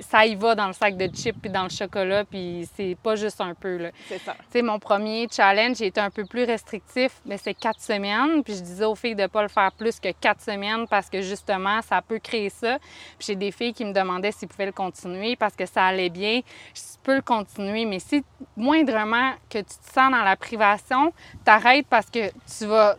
ça 0.00 0.26
y 0.26 0.34
va 0.34 0.54
dans 0.54 0.66
le 0.66 0.72
sac 0.72 0.96
de 0.96 1.06
chips 1.06 1.36
puis 1.40 1.50
dans 1.50 1.64
le 1.64 1.68
chocolat, 1.68 2.24
puis 2.24 2.68
c'est 2.74 2.96
pas 3.02 3.16
juste 3.16 3.40
un 3.40 3.54
peu. 3.54 3.76
Là. 3.76 3.90
C'est 4.08 4.18
ça. 4.18 4.34
Tu 4.34 4.44
sais, 4.50 4.62
mon 4.62 4.78
premier 4.78 5.28
challenge, 5.30 5.76
j'ai 5.78 5.86
été 5.86 6.00
un 6.00 6.10
peu 6.10 6.24
plus 6.24 6.44
restrictif, 6.44 7.20
mais 7.26 7.38
c'est 7.38 7.54
quatre 7.54 7.80
semaines. 7.80 8.42
Puis 8.42 8.54
je 8.54 8.60
disais 8.60 8.84
aux 8.84 8.94
filles 8.94 9.14
de 9.14 9.22
ne 9.22 9.26
pas 9.26 9.42
le 9.42 9.48
faire 9.48 9.72
plus 9.72 10.00
que 10.00 10.10
quatre 10.12 10.40
semaines 10.42 10.86
parce 10.88 11.08
que 11.08 11.20
justement, 11.20 11.82
ça 11.82 12.02
peut 12.02 12.18
créer 12.18 12.50
ça. 12.50 12.78
Puis 13.18 13.28
j'ai 13.28 13.36
des 13.36 13.52
filles 13.52 13.72
qui 13.72 13.84
me 13.84 13.92
demandaient 13.92 14.32
s'ils 14.32 14.48
pouvaient 14.48 14.66
le 14.66 14.72
continuer 14.72 15.36
parce 15.36 15.54
que 15.56 15.66
ça 15.66 15.84
allait 15.84 16.10
bien. 16.10 16.40
Je 16.74 16.80
peux 17.02 17.16
le 17.16 17.22
continuer, 17.22 17.84
mais 17.84 17.98
si 17.98 18.24
moindrement 18.56 19.32
que 19.48 19.58
tu 19.58 19.64
te 19.64 19.92
sens 19.92 20.10
dans 20.10 20.22
la 20.22 20.36
privation, 20.36 21.12
t'arrêtes 21.44 21.86
parce 21.88 22.10
que 22.10 22.30
tu 22.30 22.66
vas. 22.66 22.96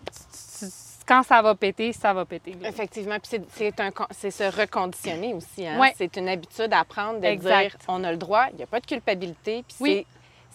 Quand 1.12 1.24
ça 1.24 1.42
va 1.42 1.56
péter, 1.56 1.92
ça 1.92 2.14
va 2.14 2.24
péter. 2.24 2.54
là. 2.62 2.70
Effectivement. 2.70 3.18
Puis 3.20 3.42
c'est- 4.12 4.32
se 4.32 4.44
reconditionner 4.62 5.34
aussi. 5.34 5.68
Hein? 5.68 5.78
Ouais. 5.78 5.94
C'est 5.98 6.16
une 6.16 6.30
habitude 6.30 6.72
à 6.72 6.86
prendre 6.86 7.20
de 7.20 7.26
Exact. 7.26 7.62
dire 7.72 7.78
on 7.90 8.04
a 8.06 8.12
le 8.12 8.18
droit, 8.18 8.46
il 8.52 8.56
n'y 8.58 8.64
a 8.64 8.68
pas 8.68 8.80
de 8.80 8.86
culpabilité. 8.86 9.64
Puis 9.68 9.76
Oui. 9.82 10.06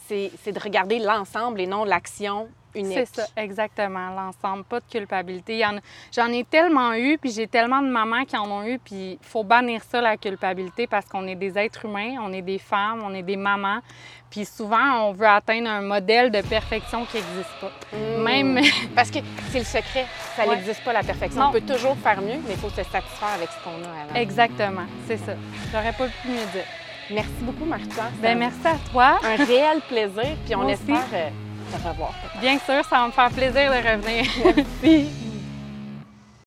c'est- 0.09 0.31
c'est 0.31 0.39
c'est 0.43 0.53
de 0.53 0.61
regarder 0.61 0.99
l'ensemble 0.99 1.61
et 1.61 1.67
non 1.67 1.85
l'action 1.85 2.49
unique. 2.77 2.99
C'est 2.99 3.17
ça, 3.23 3.27
exactement, 3.37 4.11
l'ensemble, 4.11 4.65
pas 4.65 4.81
de 4.81 4.85
culpabilité. 4.91 5.63
J'en 6.15 6.29
ai 6.33 6.45
tellement 6.45 6.93
eu, 6.95 7.19
puis 7.19 7.31
j'ai 7.31 7.47
tellement 7.47 7.81
de 7.83 7.89
mamans 7.89 8.25
qui 8.25 8.37
en 8.37 8.51
ont 8.51 8.65
eu, 8.65 8.79
puis 8.79 9.19
il 9.21 9.27
faut 9.27 9.45
bannir 9.45 9.83
ça, 9.83 10.01
la 10.01 10.17
culpabilité, 10.17 10.87
parce 10.87 11.07
qu'on 11.07 11.27
est 11.27 11.35
des 11.35 11.57
êtres 11.59 11.85
humains, 11.85 12.17
on 12.23 12.33
est 12.33 12.43
des 12.43 12.59
femmes, 12.59 13.01
on 13.05 13.13
est 13.15 13.23
des 13.23 13.37
mamans, 13.37 13.81
puis 14.31 14.45
souvent, 14.45 15.07
on 15.09 15.13
veut 15.13 15.27
atteindre 15.27 15.69
un 15.71 15.81
modèle 15.83 16.31
de 16.31 16.41
perfection 16.43 17.05
qui 17.07 17.17
n'existe 17.19 17.61
pas. 17.61 17.71
Mm. 17.97 18.23
Même... 18.23 18.61
Parce 18.95 19.11
que 19.11 19.19
c'est 19.51 19.59
le 19.61 19.65
secret. 19.65 20.07
Ça 20.37 20.47
Ouais. 20.47 20.57
n'existe 20.57 20.83
pas, 20.85 20.93
la 20.93 21.03
perfection. 21.03 21.41
Non. 21.41 21.49
On 21.49 21.53
peut 21.53 21.61
toujours 21.61 21.97
faire 21.99 22.21
mieux, 22.21 22.39
mais 22.47 22.53
il 22.53 22.57
faut 22.59 22.69
se 22.71 22.83
satisfaire 22.83 23.29
avec 23.35 23.49
ce 23.49 23.63
qu'on 23.65 23.71
a 23.71 24.03
avant. 24.05 24.15
Exactement, 24.15 24.85
c'est 25.07 25.17
ça. 25.19 25.33
J'aurais 25.73 25.93
pas 25.93 26.07
pu 26.07 26.29
mieux 26.29 26.47
dire. 26.53 26.65
Merci 27.09 27.31
beaucoup. 27.43 27.65
Ben 27.65 27.79
Ça- 27.95 28.35
merci 28.35 28.67
à 28.67 28.75
toi. 28.91 29.19
Un 29.23 29.37
réel 29.45 29.81
plaisir, 29.89 30.37
puis 30.45 30.55
on 30.57 30.63
Moi 30.63 30.73
espère 30.73 31.05
revoir. 31.75 32.13
Bien 32.41 32.59
sûr, 32.59 32.85
ça 32.89 32.97
va 32.97 33.07
me 33.07 33.13
faire 33.13 33.31
plaisir 33.31 33.71
de 33.71 33.77
revenir. 33.77 34.27
Merci. 34.83 35.26